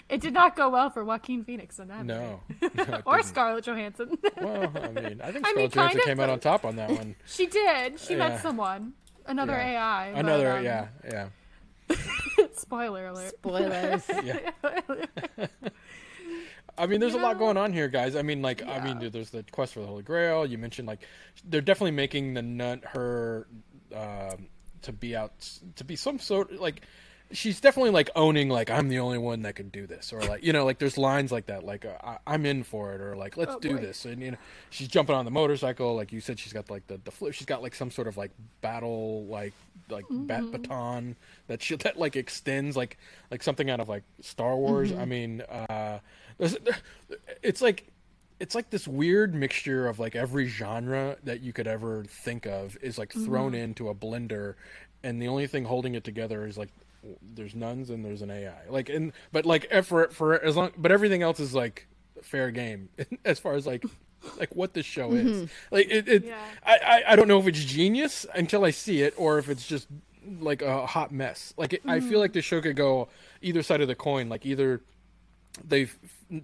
[0.08, 2.40] it did not go well for Joaquin Phoenix in that No.
[2.62, 2.68] no
[3.06, 3.28] or didn't.
[3.28, 4.16] Scarlett Johansson.
[4.40, 6.40] Well, I mean, I think I mean, Scarlett Johansson kind of, came out but- on
[6.40, 7.16] top on that one.
[7.26, 7.98] she did.
[8.00, 8.28] She Yeah.
[8.28, 8.92] met someone.
[9.26, 9.70] Another Yeah.
[10.02, 10.12] AI.
[10.12, 11.28] but, Another, um, yeah, yeah,
[12.56, 13.34] Spoiler alert.
[13.38, 14.04] Spoilers.
[14.24, 14.50] yeah.
[16.78, 18.16] I mean, there's You a lot going on here, guys.
[18.16, 20.44] I mean, like, I mean, there's the quest for the Holy Grail.
[20.44, 21.06] You mentioned like
[21.44, 23.46] they're definitely making the nun her
[23.94, 24.48] um,
[24.82, 25.32] to be out
[25.76, 26.82] to be some sort like
[27.32, 30.44] she's definitely like owning like I'm the only one that can do this or like
[30.44, 33.16] you know like there's lines like that like uh, I, I'm in for it or
[33.16, 33.80] like let's Oh, do boy.
[33.80, 34.36] this and you know
[34.70, 37.46] she's jumping on the motorcycle like you said she's got like the the flip she's
[37.46, 39.52] got like some sort of like battle like
[39.90, 41.16] like bat baton
[41.48, 42.96] that she that like extends like
[43.30, 44.92] like something out of like Star Wars.
[44.92, 45.98] I mean, uh,
[47.42, 47.86] it's like
[48.38, 52.76] it's like this weird mixture of like every genre that you could ever think of
[52.82, 54.54] is like thrown into a blender,
[55.02, 56.68] and the only thing holding it together is like
[57.22, 58.68] there's nuns and there's an AI.
[58.68, 61.86] Like and but like eh, for for as long but everything else is like
[62.22, 62.88] fair game
[63.24, 63.84] as far as like
[64.38, 65.48] like what this show is.
[65.70, 66.38] Like it, it Yeah.
[66.64, 69.66] I, I I don't know if it's genius until I see it or if it's
[69.66, 69.86] just
[70.40, 71.54] like a hot mess.
[71.56, 73.08] Like it, I feel like the show could go
[73.42, 74.28] either side of the coin.
[74.28, 74.80] Like either
[75.64, 75.96] they've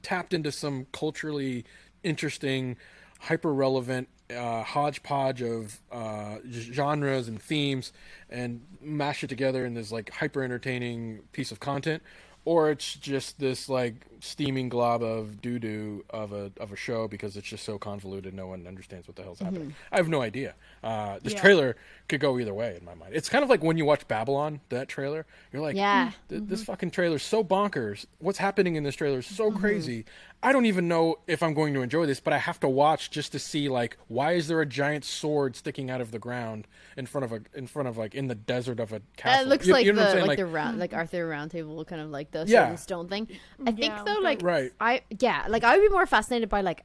[0.03, 1.65] tapped into some culturally
[2.03, 2.77] interesting,
[3.21, 7.93] hyper relevant uh, hodgepodge of uh, genres and themes
[8.31, 12.03] and mash it together in this like hyper entertaining piece of content,
[12.45, 17.09] or it's just this like steaming glob of doo doo of a of a show
[17.09, 19.75] because it's just so convoluted, no one understands what the hell's happening.
[19.91, 20.55] I have no idea.
[20.83, 21.41] Uh, this Yeah.
[21.41, 21.77] trailer
[22.09, 23.15] could go either way in my mind.
[23.15, 25.25] It's kind of like when you watch Babylon, that trailer.
[25.53, 26.11] You're like, Yeah.
[26.11, 26.67] Hmm, th- this mm-hmm.
[26.67, 28.05] fucking trailer's so bonkers.
[28.19, 29.61] What's happening in this trailer is so mm-hmm.
[29.61, 30.05] crazy.
[30.43, 33.13] I don't even know if I'm going to enjoy this, but I have to watch
[33.13, 36.67] just to see like why is there a giant sword sticking out of the ground
[36.97, 39.45] in front of a in front of like in the desert of a castle?
[39.45, 40.27] That looks You- like you know the saying?
[40.27, 40.81] like, the round hmm.
[40.81, 42.75] like Arthur Round Table kind of like the Yeah.
[42.75, 43.29] stone thing.
[43.65, 44.73] I think Yeah, though like like Right.
[44.81, 46.85] I yeah like I would be more fascinated by like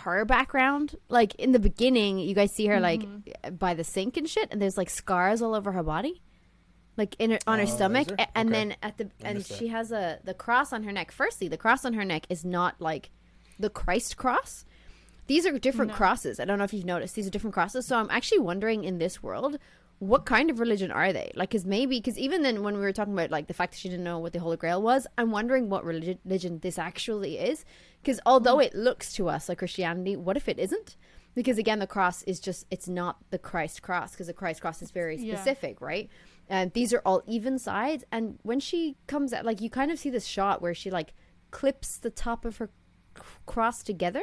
[0.00, 0.96] her background.
[1.08, 3.56] Like in the beginning, you guys see her like Mm-hmm.
[3.56, 6.22] by the sink and shit, and there's like scars all over her body,
[6.96, 8.58] like in her on her is stomach, and Okay.
[8.58, 9.58] then at the I and missed that.
[9.58, 11.10] she has a the cross on her neck.
[11.12, 13.10] Firstly, the cross on her neck is not like
[13.58, 14.64] the Christ cross.
[15.26, 15.96] These are different No.
[15.96, 16.38] crosses.
[16.38, 17.14] I don't know if you've noticed.
[17.14, 17.86] These are different crosses.
[17.86, 19.58] So I'm actually wondering in this world,
[20.06, 21.32] what kind of religion are they?
[21.34, 23.78] Like, because maybe, because even then, when we were talking about like the fact that
[23.78, 27.38] she didn't know what the Holy Grail was, I'm wondering what religi- religion this actually
[27.38, 27.64] is.
[28.02, 30.96] Because although it looks to us like Christianity, what if it isn't?
[31.34, 34.82] Because again, the cross is just, it's not the Christ cross, because the Christ cross
[34.82, 35.34] is very Yeah.
[35.36, 36.08] specific, right?
[36.48, 38.04] And these are all even sides.
[38.12, 41.14] And when she comes out, like, you kind of see this shot where she like
[41.50, 42.70] clips the top of her
[43.46, 44.22] cross together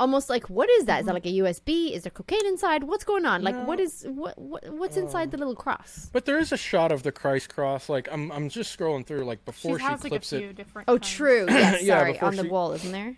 [0.00, 3.04] almost like what is that is that like a usb is there cocaine inside what's
[3.04, 3.84] going on like what No.
[3.84, 7.12] is what, what what's inside the little cross But there is a shot of the
[7.12, 7.88] Christ cross.
[7.88, 10.56] Like I'm I'm just scrolling through like before she, has like a clips few it.
[10.56, 10.88] different.
[10.88, 11.08] oh kinds.
[11.16, 13.14] true yes Yeah, sorry before on the wall isn't there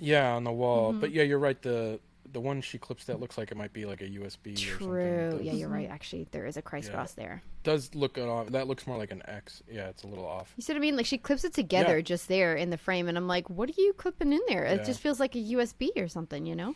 [0.00, 0.90] Yeah, on the wall.
[0.90, 1.00] Mm-hmm.
[1.00, 1.60] But yeah, you're right.
[1.60, 2.00] The
[2.34, 4.56] the one she clips that looks like it might be like a USB or something.
[4.56, 5.94] true yeah you're right mm-hmm.
[5.94, 6.94] actually there is a christ Yeah.
[6.96, 8.48] cross there Does look off.
[8.48, 9.62] That looks more like an X.
[9.70, 10.52] Yeah, it's a little off.
[10.56, 12.02] you see what i mean like she clips it together Yeah.
[12.02, 14.80] just there in the frame and i'm like what are you clipping in there it
[14.80, 14.84] Yeah.
[14.84, 16.74] just feels like a usb or something you know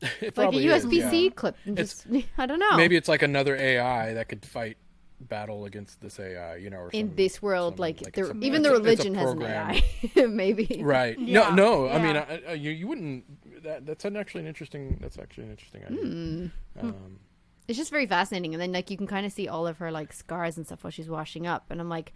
[0.20, 1.30] It like a usb-c yeah.
[1.34, 2.06] clip just
[2.38, 4.76] i don't know Maybe it's like another AI that could fight
[5.20, 6.54] battle against this AI.
[6.58, 8.76] You know, or in this world some- like, like there, it's even it's the a-
[8.76, 9.82] a religion has an program.
[10.16, 11.18] ai maybe Right.
[11.18, 11.88] Yeah, No, no.
[11.88, 12.16] I mean.
[12.16, 13.24] I, I, you you wouldn't.
[13.62, 14.98] That that's an actually an interesting.
[15.00, 16.50] That's actually an interesting idea.
[16.80, 16.86] Hmm.
[16.88, 17.18] Um,
[17.66, 19.90] it's just very fascinating and then like you can kind of see all of her
[19.92, 22.14] like scars and stuff while she's washing up and i'm like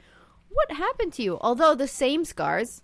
[0.49, 2.81] what happened to you although the same scars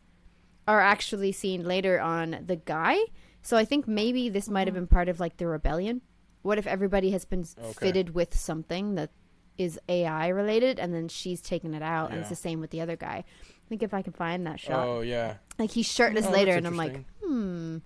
[0.66, 2.98] are actually seen later on the guy
[3.40, 6.02] so i think maybe this might have been part of like the rebellion
[6.42, 7.72] what if everybody has been Okay.
[7.86, 9.12] fitted with something that
[9.56, 12.82] is ai related and then she's taken it out and it's the same with the
[12.82, 15.36] other guy i think if i can find that shot oh yeah.
[15.58, 17.78] like he's shirtless Oh, later and i'm like hmm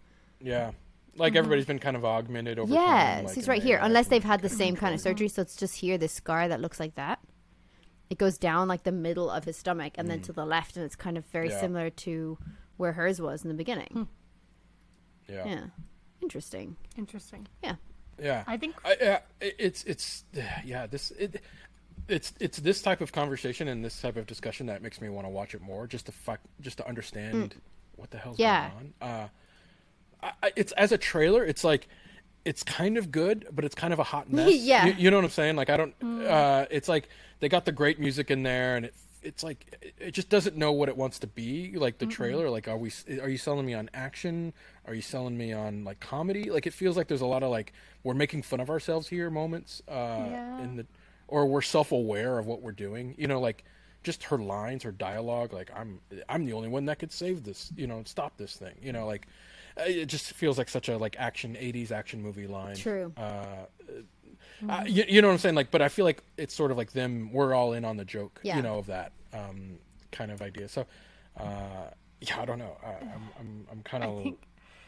[0.43, 0.73] Yeah.
[1.15, 3.25] Like everybody's been kind of augmented over Yes, time.
[3.27, 3.79] like he's right here.
[3.79, 6.49] AI Unless they've had the same kind of surgery, so it's just here, this scar
[6.49, 7.19] that looks like that.
[8.09, 10.85] It goes down like the middle of his stomach and then to the left, and
[10.87, 11.53] it's kind of very Mm.
[11.53, 11.61] Yeah.
[11.61, 12.39] similar to
[12.79, 14.09] where hers was in the beginning.
[15.29, 15.47] Yeah.
[15.47, 15.65] Yeah,
[16.23, 16.77] interesting.
[16.97, 17.47] Interesting.
[17.63, 17.77] Yeah.
[18.21, 18.45] Yeah.
[18.47, 20.25] I think I, yeah, it's it's
[20.65, 21.41] yeah this it,
[22.09, 25.27] it's it's this type of conversation and this type of discussion that makes me want
[25.27, 27.55] to watch it more just to fuck just to understand
[27.97, 28.41] what the hell's Mm.
[28.41, 28.71] Yeah.
[28.71, 29.09] going on.
[29.09, 29.29] Uh,
[30.23, 31.89] I, it's as a trailer, it's like
[32.45, 34.55] it's kind of good, but it's kind of a hot mess.
[34.55, 34.87] Yeah.
[34.87, 35.57] you, you know what I'm saying?
[35.57, 35.95] Like I don't.
[36.03, 37.09] Uh, it's like
[37.41, 40.73] they got the great music in there, and it it's like it- just doesn't know
[40.73, 41.73] what it wants to be.
[41.77, 44.53] Like the trailer, like are we are you selling me on action?
[44.87, 46.51] Are you selling me on like comedy?
[46.51, 49.31] Like it feels like there's a lot of like we're making fun of ourselves here
[49.31, 49.81] moments.
[49.89, 49.93] Uh,
[50.31, 50.63] Yeah.
[50.63, 50.87] in the
[51.29, 53.15] or we're self aware of what we're doing.
[53.17, 53.65] You know, like
[54.03, 55.53] just her lines, her dialogue.
[55.53, 57.73] Like I'm I'm the only one that could save this.
[57.77, 58.75] You know, stop this thing.
[58.83, 59.29] You know, like
[59.79, 63.13] it just feels like such a like action 80s action movie line True.
[63.17, 63.67] uh,
[64.69, 66.77] uh, you, you know what i'm saying like but i feel like it's sort of
[66.77, 68.57] like them we're all in on the joke Yeah.
[68.57, 69.79] you know of that um,
[70.11, 70.87] kind of idea so
[71.39, 71.89] uh,
[72.21, 72.77] yeah, I don't know.
[72.85, 74.47] I, I'm I'm I'm kind of think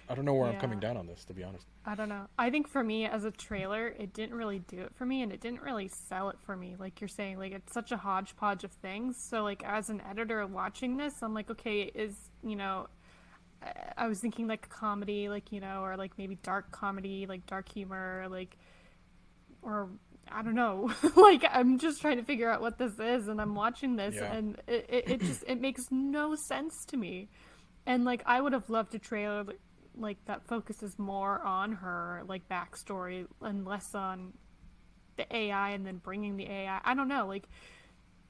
[0.08, 1.66] I don't know where I'm coming down on this, to be honest.
[1.86, 2.26] I don't know.
[2.38, 5.32] I think for me as a trailer, it didn't really do it for me and
[5.32, 6.76] it didn't really sell it for me.
[6.78, 9.16] Like you're saying, like it's such a hodgepodge of things.
[9.16, 12.14] So like as an editor watching this, I'm like, okay, is,
[12.44, 12.86] you know,
[13.96, 17.46] I- was thinking like a comedy, like, you know, or like maybe dark comedy, like
[17.46, 18.56] dark humor, like
[19.62, 19.88] or
[20.30, 20.92] I don't know.
[21.16, 24.32] like I'm just trying to figure out what this is and I'm watching this Yeah.
[24.32, 27.28] and it, it, it just it makes no sense to me.
[27.86, 29.60] And like I would have loved a trailer like-
[29.96, 34.32] like that focuses more on her like backstory and less on
[35.16, 36.80] the AI and then bringing the AI.
[36.84, 37.48] I don't know, like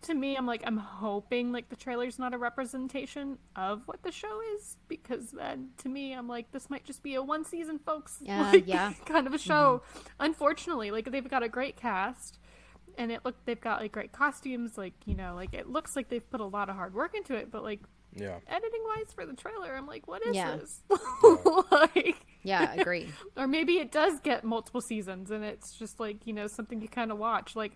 [0.04, 4.12] to me I'm like I'm hoping like the trailer's not a representation of what the
[4.12, 7.78] show is because then to me I'm like this might just be a one season
[7.78, 8.92] folks Yeah, like, yeah.
[9.06, 9.48] kind of a mm-hmm.
[9.48, 9.82] show.
[10.20, 12.38] Unfortunately, like they've got a great cast
[12.98, 16.08] and it look they've got like great costumes like you know like it looks like
[16.08, 17.80] they've put a lot of hard work into it but like
[18.14, 18.38] Yeah.
[18.46, 20.56] editing wise for the trailer i'm like what is Yeah.
[20.56, 20.80] this
[21.72, 23.08] like Yeah, agree.
[23.36, 26.88] or maybe it does get multiple seasons and it's just like you know something you
[26.88, 27.72] kind of watch like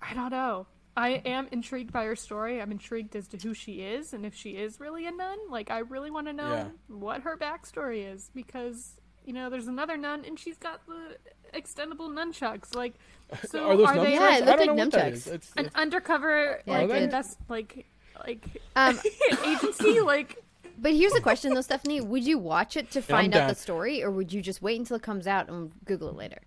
[0.00, 0.66] i don't know
[0.96, 4.34] i am intrigued by her story i'm intrigued as to who she is and if
[4.34, 6.68] she is really a nun like i really want to know Yeah.
[6.88, 8.92] what her backstory is because
[9.24, 11.16] you know there's another nun and she's got the
[11.58, 12.94] extendable nunchucks like
[13.46, 14.12] so are those are they?
[14.14, 15.16] Yeah, it I looked like know what that nunchucks.
[15.16, 15.26] is.
[15.28, 17.86] It's, an undercover Yeah, like invest like
[18.26, 18.44] like
[18.76, 19.00] Um,
[19.46, 20.36] agency like
[20.78, 23.48] But here's the question though, Stephanie: Would you watch it to I'm find out down.
[23.48, 26.42] the story, or would you just wait until it comes out and Google it later?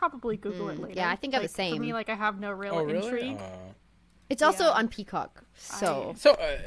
[0.00, 2.14] Probably google it Mm, later yeah, I think I'm the Like, for me like i
[2.14, 3.04] have no real oh, really?
[3.06, 3.72] intrigue Uh,
[4.28, 4.78] It's also Yeah.
[4.78, 6.58] on Peacock, so so uh,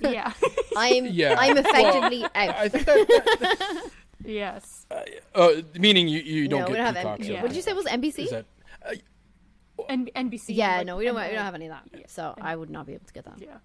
[0.00, 0.32] yeah
[0.76, 1.34] I'm Yeah.
[1.38, 2.70] I'm effectively I out.
[2.72, 3.06] think that,
[3.40, 3.90] that
[4.24, 4.86] yes
[5.34, 5.48] uh,
[5.86, 6.96] meaning you, you don't no, we get don't have.
[6.96, 7.18] Peacock.
[7.24, 7.42] So- Yeah.
[7.42, 8.18] What did you say was NBC?
[8.20, 8.46] Is that
[9.88, 11.16] and nbc yeah, like, no, we don't.
[11.16, 12.08] and We don't have any of that.
[12.10, 13.38] So I would not be able to get that.
[13.40, 13.58] yeah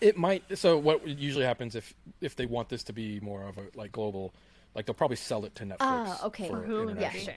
[0.00, 3.58] it might so what usually happens if if they want this to be more of
[3.58, 4.32] a like global
[4.74, 6.48] like they'll probably sell it to netflix Ah, okay.
[6.48, 7.34] for Or Hulu, Yeah, sure.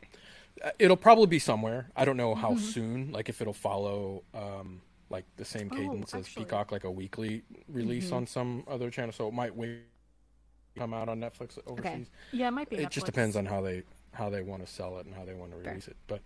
[0.63, 1.89] Uh, it'll probably be somewhere.
[1.95, 2.41] I don't know Mm-hmm.
[2.41, 6.83] how soon like if it'll follow um like the same Oh, cadence as peacock like
[6.83, 8.15] a weekly release Mm-hmm.
[8.15, 9.79] on some other channel so it might wait
[10.77, 12.09] come out on netflix overseas.
[12.31, 13.83] Yeah it might be it just depends on how they
[14.13, 16.21] how they want to sell it and how they want to release it but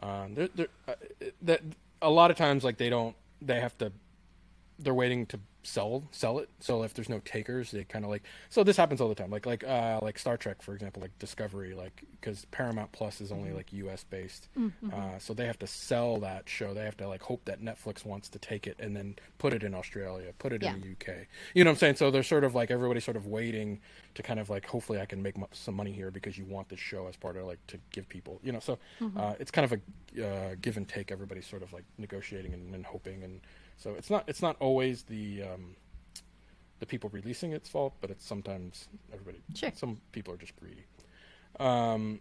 [0.00, 0.94] um there there uh,
[1.42, 1.60] that
[2.02, 3.92] a lot of times like they don't they have to
[4.78, 6.48] they're waiting to sell sell it.
[6.60, 9.30] So if there's no takers they kind of like so this happens all the time.
[9.30, 13.30] Like like uh like star trek for example like discovery like because paramount plus is
[13.32, 14.48] only like us based
[14.92, 16.72] uh, so they have to sell that show.
[16.74, 19.62] They have to like hope that netflix wants to take it and then put it
[19.62, 20.74] in australia put it Yeah.
[20.74, 21.16] in the uk
[21.54, 21.96] you know what i'm saying?
[21.96, 23.80] So they're sort of like everybody's sort of waiting
[24.14, 26.80] to kind of like hopefully i can make some money here because you want this
[26.80, 28.78] show as part of like to give people you know so
[29.16, 29.80] uh, it's kind of a
[30.26, 33.40] uh, give and take everybody's sort of like negotiating and, and hoping and
[33.80, 35.74] so it's not it's not always the um,
[36.78, 39.42] the people releasing its fault, but it's sometimes everybody.
[39.54, 39.72] Sure.
[39.74, 40.84] Some people are just greedy.
[41.58, 42.20] Um,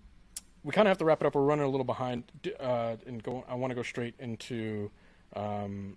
[0.64, 1.36] we kind of have to wrap it up.
[1.36, 2.24] We're running a little behind,
[2.60, 3.46] uh, and go.
[3.48, 4.90] I want to go straight into
[5.36, 5.96] um,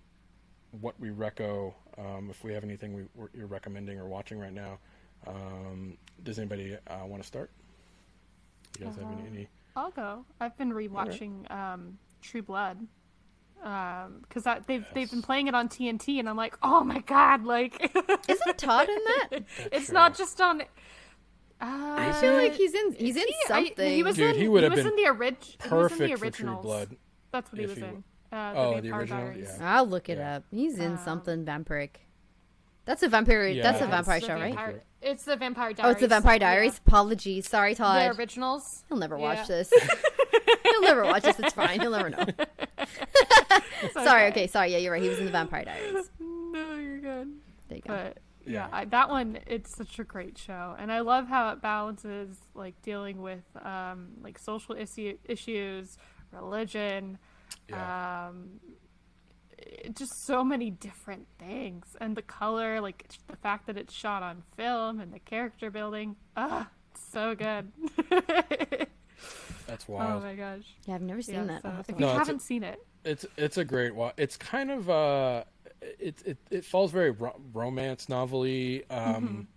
[0.79, 1.73] what we reco.
[1.97, 4.79] Um, if we have anything we, we're, you're recommending or watching right now,
[5.27, 7.51] um, does anybody uh, want to start?
[8.79, 9.27] You guys have any?
[9.27, 12.77] any i'll go i've been rewatching um true blood
[13.63, 17.45] because that they've they've been playing it on tnt and i'm like oh my god
[17.45, 17.79] like
[18.27, 19.43] Isn't Todd in that?
[19.71, 19.93] it's Sure.
[19.93, 20.65] not just on uh,
[21.61, 22.91] I feel like he's in.
[22.93, 23.89] He's in he- I- something.
[23.93, 25.69] he was Dude, in, he would have was been in the orig- he was in
[25.69, 26.57] perfect the for True.
[26.61, 26.97] Blood.
[27.31, 28.03] That's what he was he in.
[28.33, 29.19] Uh, Oh, the the original?
[29.21, 29.49] Diaries.
[29.57, 29.75] Yeah.
[29.77, 30.37] I'll look it Yeah.
[30.37, 30.43] up.
[30.51, 31.91] He's in Um, something vampiric.
[32.85, 33.47] That's a vampire.
[33.47, 33.63] Yeah.
[33.63, 34.53] That's a vampire It's the show, right?
[34.55, 35.87] Vampire- It's the Vampire Diaries.
[35.87, 36.39] Oh, it's the Vampire yeah.
[36.39, 36.77] Diaries.
[36.85, 37.47] Apologies.
[37.47, 38.01] Sorry, Todd.
[38.01, 38.19] The Todd.
[38.19, 38.83] originals.
[38.89, 39.45] He'll never watch Yeah.
[39.47, 39.73] this.
[40.63, 41.39] He'll never watch this.
[41.39, 41.79] It's fine.
[41.79, 42.25] He'll never know.
[43.93, 44.27] Sorry.
[44.27, 44.47] Okay.
[44.47, 44.71] Sorry.
[44.71, 45.01] Yeah, you're right.
[45.01, 46.09] He was in the Vampire Diaries.
[46.19, 47.31] No, you're good.
[47.67, 47.87] There you go.
[47.87, 48.67] But yeah, Yeah.
[48.71, 52.79] I, that one it's such a great show, and I love how it balances like
[52.83, 55.97] dealing with um, like social issue, issues,
[56.31, 57.17] religion,
[57.67, 58.27] Yeah.
[58.29, 58.77] um, it-
[59.93, 64.43] just so many different things, and the color, like the fact that it's shot on
[64.57, 66.15] film and the character building.
[66.37, 67.71] Ah, it's so good.
[69.67, 70.75] That's wild oh my gosh!
[70.85, 71.61] Yeah, I've never seen Yeah, that.
[71.61, 73.57] so I'll have to if watch you No, it's a- haven't seen it, It's it's
[73.57, 74.13] a great watch.
[74.17, 75.43] It's kind of uh,
[75.81, 78.83] it it, it falls very ro- romance novelty.
[78.89, 79.47] Um,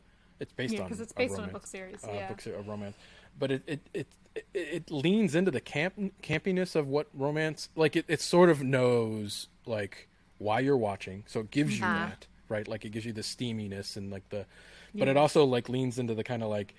[0.41, 2.05] it's based yeah, on because it's based on a book series.
[2.05, 2.97] uh, yeah, book a romance,
[3.39, 7.97] but it it, it it it leans into the camp campiness of what romance like.
[7.97, 10.09] It it sort of knows like
[10.39, 12.09] why you're watching, so it gives you Ah.
[12.11, 12.69] that right.
[12.69, 14.47] Like it gives you the steaminess and like the,
[14.95, 16.75] but it also like leans into the kind of like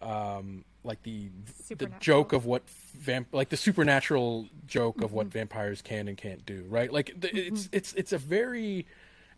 [0.00, 1.30] um like the
[1.76, 2.68] the joke of what
[2.98, 7.34] vamp like the supernatural joke of what vampires can and can't do right like the,
[7.34, 8.84] it's it's it's a very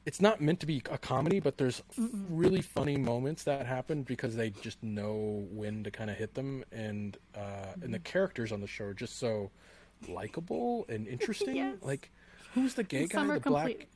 [0.06, 4.36] it's not meant to be a comedy, but there's really funny moments that happen because
[4.36, 8.60] they just know when to kind of hit them, and uh, and the characters on
[8.60, 9.50] the show are just so
[10.08, 11.56] likable and interesting.
[11.56, 11.76] Yes.
[11.82, 12.10] Like,
[12.54, 13.24] who's the gay guy?
[13.26, 13.88] The black complete.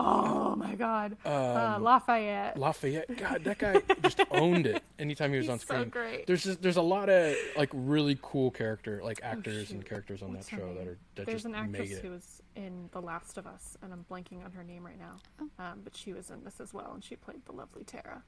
[0.00, 1.16] Oh my god.
[1.26, 2.56] uh, Lafayette.
[2.56, 3.16] Lafayette.
[3.16, 5.88] God, that guy just owned it anytime he was He's on so screen.
[5.88, 6.26] great.
[6.28, 10.34] There's just, there's a lot of like really cool character like actors and characters on
[10.34, 12.04] What's that show that are that There's just an actress made it.
[12.04, 15.16] who was in The Last of Us, and I'm blanking on her name right now.
[15.40, 15.48] Oh.
[15.64, 18.22] Um, but she was in this as well, and she played the lovely Tara.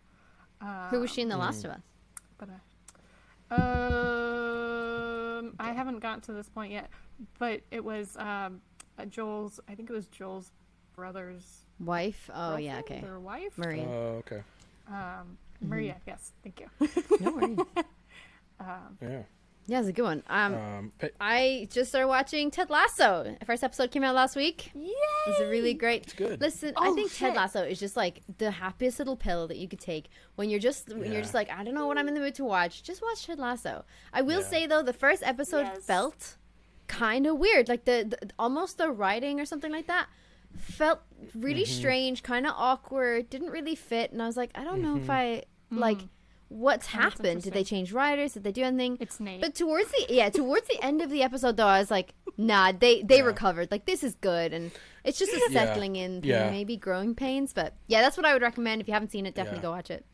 [0.91, 1.41] Who was she in The Mm.
[1.41, 1.81] Last of Us?
[2.39, 2.49] But
[3.51, 3.57] I,
[5.41, 6.89] um, I haven't gotten to this point yet.
[7.39, 8.61] But it was um,
[8.99, 9.61] uh, Joel's.
[9.68, 10.53] I think it was Joel's
[10.95, 11.64] brother's.
[11.81, 12.31] Wife?
[12.35, 13.03] Oh yeah, okay.
[13.07, 13.57] Or wife.
[13.57, 13.81] Marie.
[13.83, 14.43] Oh, okay.
[14.89, 15.68] Um, Mm-hmm.
[15.74, 15.97] Maria.
[16.07, 16.33] Yes.
[16.43, 16.89] Thank you.
[17.20, 17.59] no worries.
[19.03, 19.22] Yeah.
[19.67, 20.23] Yeah, it's a good one.
[20.29, 23.37] Um, Um, pa- I just started watching Ted Lasso.
[23.39, 24.73] The first episode came out last week.
[24.75, 24.91] Yay!
[25.29, 26.03] It's a really great.
[26.05, 26.41] It's good.
[26.41, 27.37] Listen, I Oh, think Ted.
[27.37, 30.89] Lasso is just like the happiest little pill that you could take when you're just
[30.89, 32.83] when you're just like I don't know what I'm in the mood to watch.
[32.83, 33.85] Just watch Ted Lasso.
[34.13, 34.47] I will Yeah.
[34.47, 35.85] say though, the first episode Yes.
[35.85, 36.37] felt
[36.89, 40.09] kind of weird, like the, the almost the writing or something like that
[40.57, 40.99] felt
[41.33, 41.73] really Mm-hmm.
[41.79, 45.09] strange, kind of awkward, didn't really fit, and I was like, I don't know if
[45.09, 46.01] I like
[46.51, 47.43] what's happened.
[47.43, 48.35] Did they change writers?
[48.35, 48.99] Did they do anything?
[49.01, 49.41] It's Nate.
[49.41, 52.73] But towards the yeah, towards the end of the episode though, I was like, nah,
[52.73, 53.25] they they Yeah.
[53.25, 53.71] recovered.
[53.71, 54.71] Like this is good, and
[55.05, 55.65] it's just a Yeah.
[55.65, 56.51] settling in, thing, Yeah.
[56.51, 57.53] maybe growing pains.
[57.55, 59.35] But yeah, that's what I would recommend if you haven't seen it.
[59.35, 59.63] Definitely Yeah.
[59.63, 60.05] go watch it.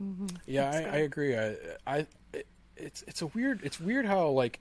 [0.00, 0.26] Mm-hmm.
[0.46, 1.36] Yeah, I, I agree.
[1.36, 1.56] I,
[1.86, 2.46] I, it,
[2.76, 3.60] it's it's a weird.
[3.64, 4.60] It's weird how like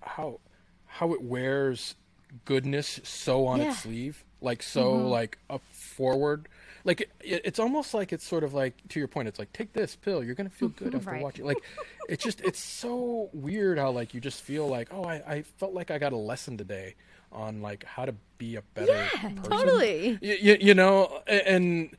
[0.00, 0.40] how
[0.86, 1.96] how it wears
[2.44, 3.70] goodness so on Yeah.
[3.70, 5.06] its sleeve, like so mm-hmm.
[5.06, 6.48] like up forward.
[6.86, 9.28] Like it, it's almost like it's sort of like to your point.
[9.28, 11.20] It's like take this pill, you're gonna feel good after Right.
[11.20, 11.44] watching.
[11.44, 11.62] Like
[12.08, 15.74] it's just it's so weird how like you just feel like oh I, I felt
[15.74, 16.94] like I got a lesson today
[17.32, 19.84] on like how to be a better Yeah, person.
[19.84, 20.20] totally.
[20.20, 21.90] you, you, you know and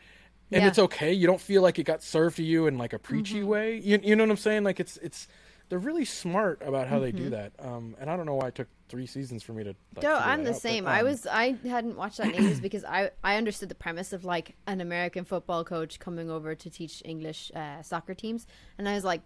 [0.52, 0.68] and Yeah.
[0.68, 3.44] it's okay you don't feel like it got served to you in like a preachy
[3.44, 3.48] Mm-hmm.
[3.48, 5.28] way you, you know what i'm saying like it's it's
[5.70, 7.24] they're really smart about how they Mm-hmm.
[7.26, 9.76] do that um and i don't know why it took three seasons for me to
[9.96, 10.88] like, No, I'm the out, but, same.
[10.88, 14.14] I um, was I hadn't watched that in ages because I I understood the premise
[14.14, 18.48] of like an American football coach coming over to teach English uh, soccer teams,
[18.78, 19.22] and I was like,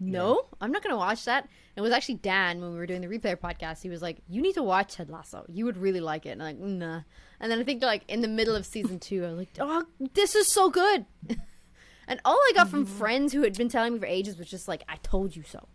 [0.00, 1.42] no, I'm not gonna watch that.
[1.44, 3.82] And it was actually Dan when we were doing the replay podcast.
[3.82, 5.44] He was like, you need to watch Ted Lasso.
[5.48, 6.30] You would really like it.
[6.30, 7.00] And I'm like, nah.
[7.40, 9.84] And then I think like in the middle of season two, I was like, oh,
[10.14, 11.04] this is so good.
[12.08, 14.66] and all I got from friends who had been telling me for ages was just
[14.66, 15.68] like, I told you so.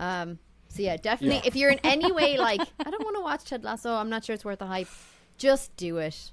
[0.00, 0.38] Um,
[0.68, 1.36] so yeah, definitely.
[1.36, 1.42] Yeah.
[1.44, 3.94] If you're in any way like, I don't want to watch Ted Lasso.
[3.94, 4.88] I'm not sure it's worth the hype.
[5.38, 6.32] Just do it.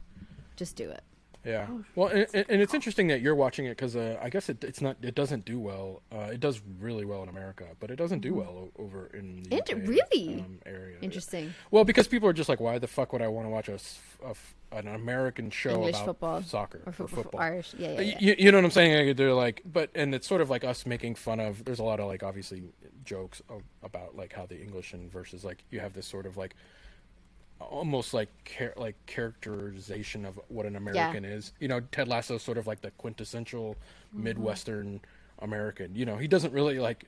[0.55, 1.03] Just do it.
[1.47, 4.49] Yeah Oh, well and, and it's interesting that you're watching it because uh, i guess
[4.49, 7.89] it, it's not it doesn't do well uh, it does really well in america but
[7.89, 9.89] it doesn't do well o- over in the Inter- UK, Mm-hmm.
[9.89, 10.39] really?
[10.41, 11.53] um, area Interesting.
[11.71, 13.79] well because people are just like why the fuck would i want to watch a,
[14.25, 14.35] a
[14.77, 16.43] an american show English about football.
[16.43, 17.73] soccer Or, or fo- fo- football Irish.
[17.77, 18.17] Yeah, yeah, Uh, yeah.
[18.19, 19.15] You, you know what I'm saying?
[19.15, 21.63] They're like, but and it's sort of like us making fun of.
[21.63, 22.63] There's a lot of like obviously
[23.05, 23.41] jokes
[23.81, 26.53] about like how the English and versus like you have this sort of like
[27.59, 31.53] almost like char- like characterization of what an American is.
[31.59, 33.75] You know, Ted Lasso is sort of like the quintessential
[34.13, 34.23] Mm-hmm.
[34.23, 35.01] Midwestern
[35.39, 35.93] American.
[35.95, 37.05] You know, he doesn't really like.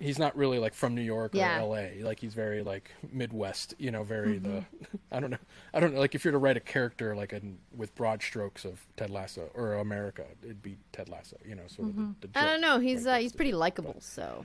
[0.00, 1.58] He's not really like from New York Yeah.
[1.58, 2.02] or L.A.
[2.02, 3.74] Like he's very like Midwest.
[3.78, 4.48] You know, very the.
[4.48, 4.96] Mm-hmm.
[5.12, 5.38] I don't know.
[5.72, 6.00] I don't know.
[6.00, 9.48] Like if you're to write a character like in with broad strokes of Ted Lasso
[9.54, 11.36] or America, it'd be Ted Lasso.
[11.46, 12.80] You know, sort of the, the I don't know.
[12.80, 13.14] He's right?
[13.14, 13.94] uh, he's pretty likable.
[14.00, 14.44] So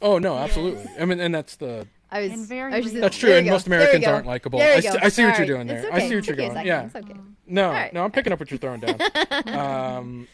[0.00, 0.86] Oh no, absolutely.
[0.98, 1.86] I mean, and that's the.
[2.10, 2.32] I was.
[2.32, 3.52] And very I was just- That's true, and go.
[3.52, 4.60] most Americans aren't likable.
[4.60, 5.78] I st- I see what you're doing there.
[5.78, 6.52] It's I see what you're okay, going.
[6.54, 6.66] Zach.
[6.66, 6.84] Yeah.
[6.86, 7.14] It's okay.
[7.46, 7.92] No, right.
[7.92, 8.98] no, I'm picking up what you're throwing down.
[9.48, 10.28] um,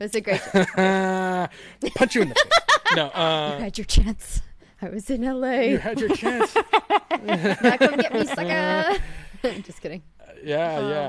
[0.00, 0.40] It's a great.
[1.94, 2.96] punch you in the face.
[2.96, 4.42] No, uh, had your chance.
[4.82, 5.50] I was in LA.
[5.60, 6.54] you had your chance.
[6.54, 8.98] Now come get me, sucker.
[9.62, 10.02] just kidding.
[10.42, 11.08] Yeah, Oh, yeah.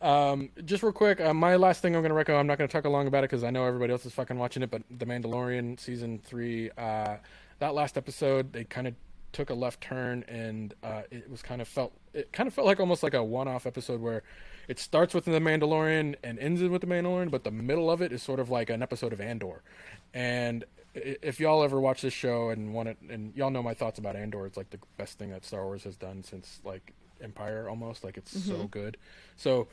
[0.00, 0.06] boy.
[0.06, 2.40] Um, just real quick, uh, my last thing I'm going to recommend.
[2.40, 4.36] I'm not going to talk long about it because I know everybody else is fucking
[4.36, 4.70] watching it.
[4.72, 7.16] But The Mandalorian season three, uh,
[7.60, 8.94] that last episode, they kind of
[9.32, 12.66] took a left turn, and uh, it was kind of felt it kind of felt
[12.66, 14.22] like almost like a one-off episode where
[14.68, 18.12] it starts with The Mandalorian and ends with The Mandalorian, but the middle of it
[18.12, 19.62] is sort of like an episode of Andor.
[20.14, 20.64] And
[20.94, 24.14] if y'all ever watch this show and want it, and y'all know my thoughts about
[24.14, 28.04] Andor, it's like the best thing that Star Wars has done since like Empire almost.
[28.04, 28.96] Like it's so good.
[29.36, 29.68] So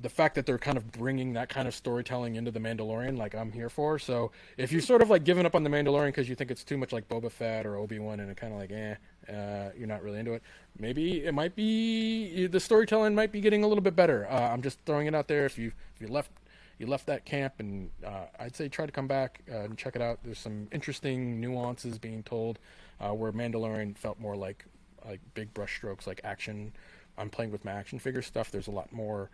[0.00, 3.34] the fact that they're kind of bringing that kind of storytelling into the Mandalorian, like
[3.34, 3.98] I'm here for.
[3.98, 6.64] So if you're sort of like giving up on the Mandalorian because you think it's
[6.64, 8.94] too much like Boba Fett or Obi Wan, and it kind of like eh,
[9.32, 10.42] uh, you're not really into it.
[10.78, 14.26] Maybe it might be the storytelling might be getting a little bit better.
[14.28, 15.46] Uh, I'm just throwing it out there.
[15.46, 16.30] If you if you left
[16.78, 19.94] you left that camp, and uh, I'd say try to come back uh, and check
[19.94, 20.18] it out.
[20.24, 22.58] There's some interesting nuances being told,
[23.00, 24.64] uh, where Mandalorian felt more like
[25.06, 26.72] like big brushstrokes, like action.
[27.16, 28.50] I'm playing with my action figure stuff.
[28.50, 29.30] There's a lot more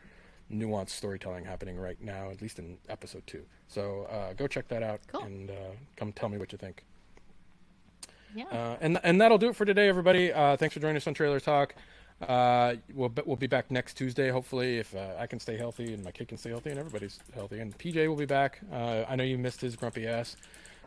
[0.52, 3.44] nuanced storytelling happening right now, at least in episode two.
[3.68, 5.22] So uh, go check that out Cool.
[5.22, 5.54] and uh,
[5.96, 6.84] come tell me what you think.
[8.34, 8.44] Yeah.
[8.46, 10.32] Uh, and and that'll do it for today, everybody.
[10.32, 11.74] Uh, thanks for joining us on Trailer Talk.
[12.20, 15.94] Uh, we'll be- we'll be back next Tuesday, hopefully, if uh, I can stay healthy
[15.94, 17.60] and my kid can stay healthy and everybody's healthy.
[17.60, 18.60] And PJ will be back.
[18.72, 20.36] Uh, I know you missed his grumpy ass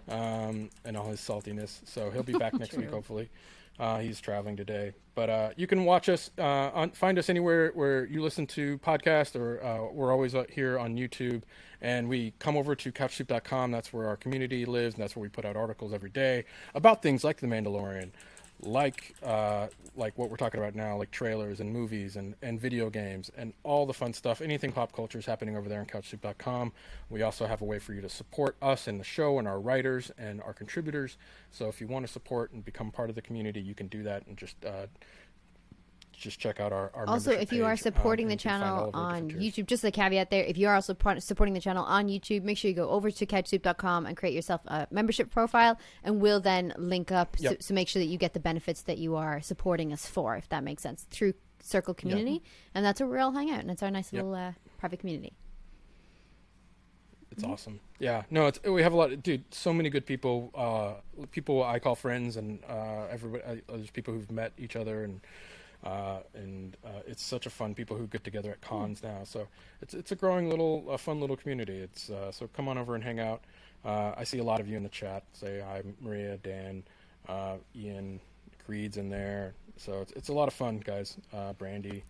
[0.09, 3.29] um, and all his saltiness, so he'll be back next week, hopefully.
[3.79, 7.71] Uh, he's traveling today, but uh, you can watch us, uh, on, find us anywhere
[7.73, 11.41] where you listen to podcasts, or uh, we're always uh, here on YouTube.
[11.81, 13.71] And we come over to couchsoup.com.
[13.71, 16.45] That's where our community lives, and that's where we put out articles every day
[16.75, 18.11] about things like The Mandalorian,
[18.61, 22.89] like uh, like what we're talking about now, like trailers and movies and, and video
[22.89, 24.41] games and all the fun stuff.
[24.41, 26.71] Anything pop culture is happening over there on couchsoup.com.
[27.09, 29.59] We also have a way for you to support us and the show and our
[29.59, 31.17] writers and our contributors.
[31.51, 34.03] So if you want to support and become part of the community, you can do
[34.03, 34.87] that and just uh,
[36.13, 38.61] just check out our, our also if you are um, supporting and the you can
[38.61, 41.59] find all channel on youtube just a caveat there if you are also supporting the
[41.59, 45.29] channel on youtube make sure you go over to couchsoup.com and create yourself a membership
[45.31, 47.63] profile and we'll then link up so, Yep.
[47.63, 50.47] so make sure that you get the benefits that you are supporting us for if
[50.49, 52.41] that makes sense through circle community
[52.75, 54.23] and that's where we all hang out and it's our nice Yep.
[54.23, 55.33] little uh, private community
[57.31, 57.79] It's awesome.
[57.99, 59.43] Yeah, no, it's we have a lot, of, dude.
[59.53, 63.43] So many good people, uh, people I call friends, and uh, everybody.
[63.43, 65.19] Uh, there's people who've met each other, and
[65.83, 69.21] uh, and uh, it's such a fun people who get together at cons now.
[69.23, 69.47] So
[69.81, 71.77] it's it's a growing little, a fun little community.
[71.77, 73.41] It's uh, so come on over and hang out.
[73.85, 75.23] Uh, I see a lot of you in the chat.
[75.33, 76.83] Say hi, Maria, Dan,
[77.27, 78.19] uh, Ian,
[78.65, 79.53] Creed's in there.
[79.77, 81.17] So it's it's a lot of fun, guys.
[81.33, 82.03] Uh, Brandy.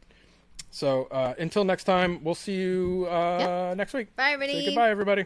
[0.70, 4.16] So uh, until next time, we'll see you uh, next week.
[4.16, 5.26] bye everybody Say goodbye, everybody.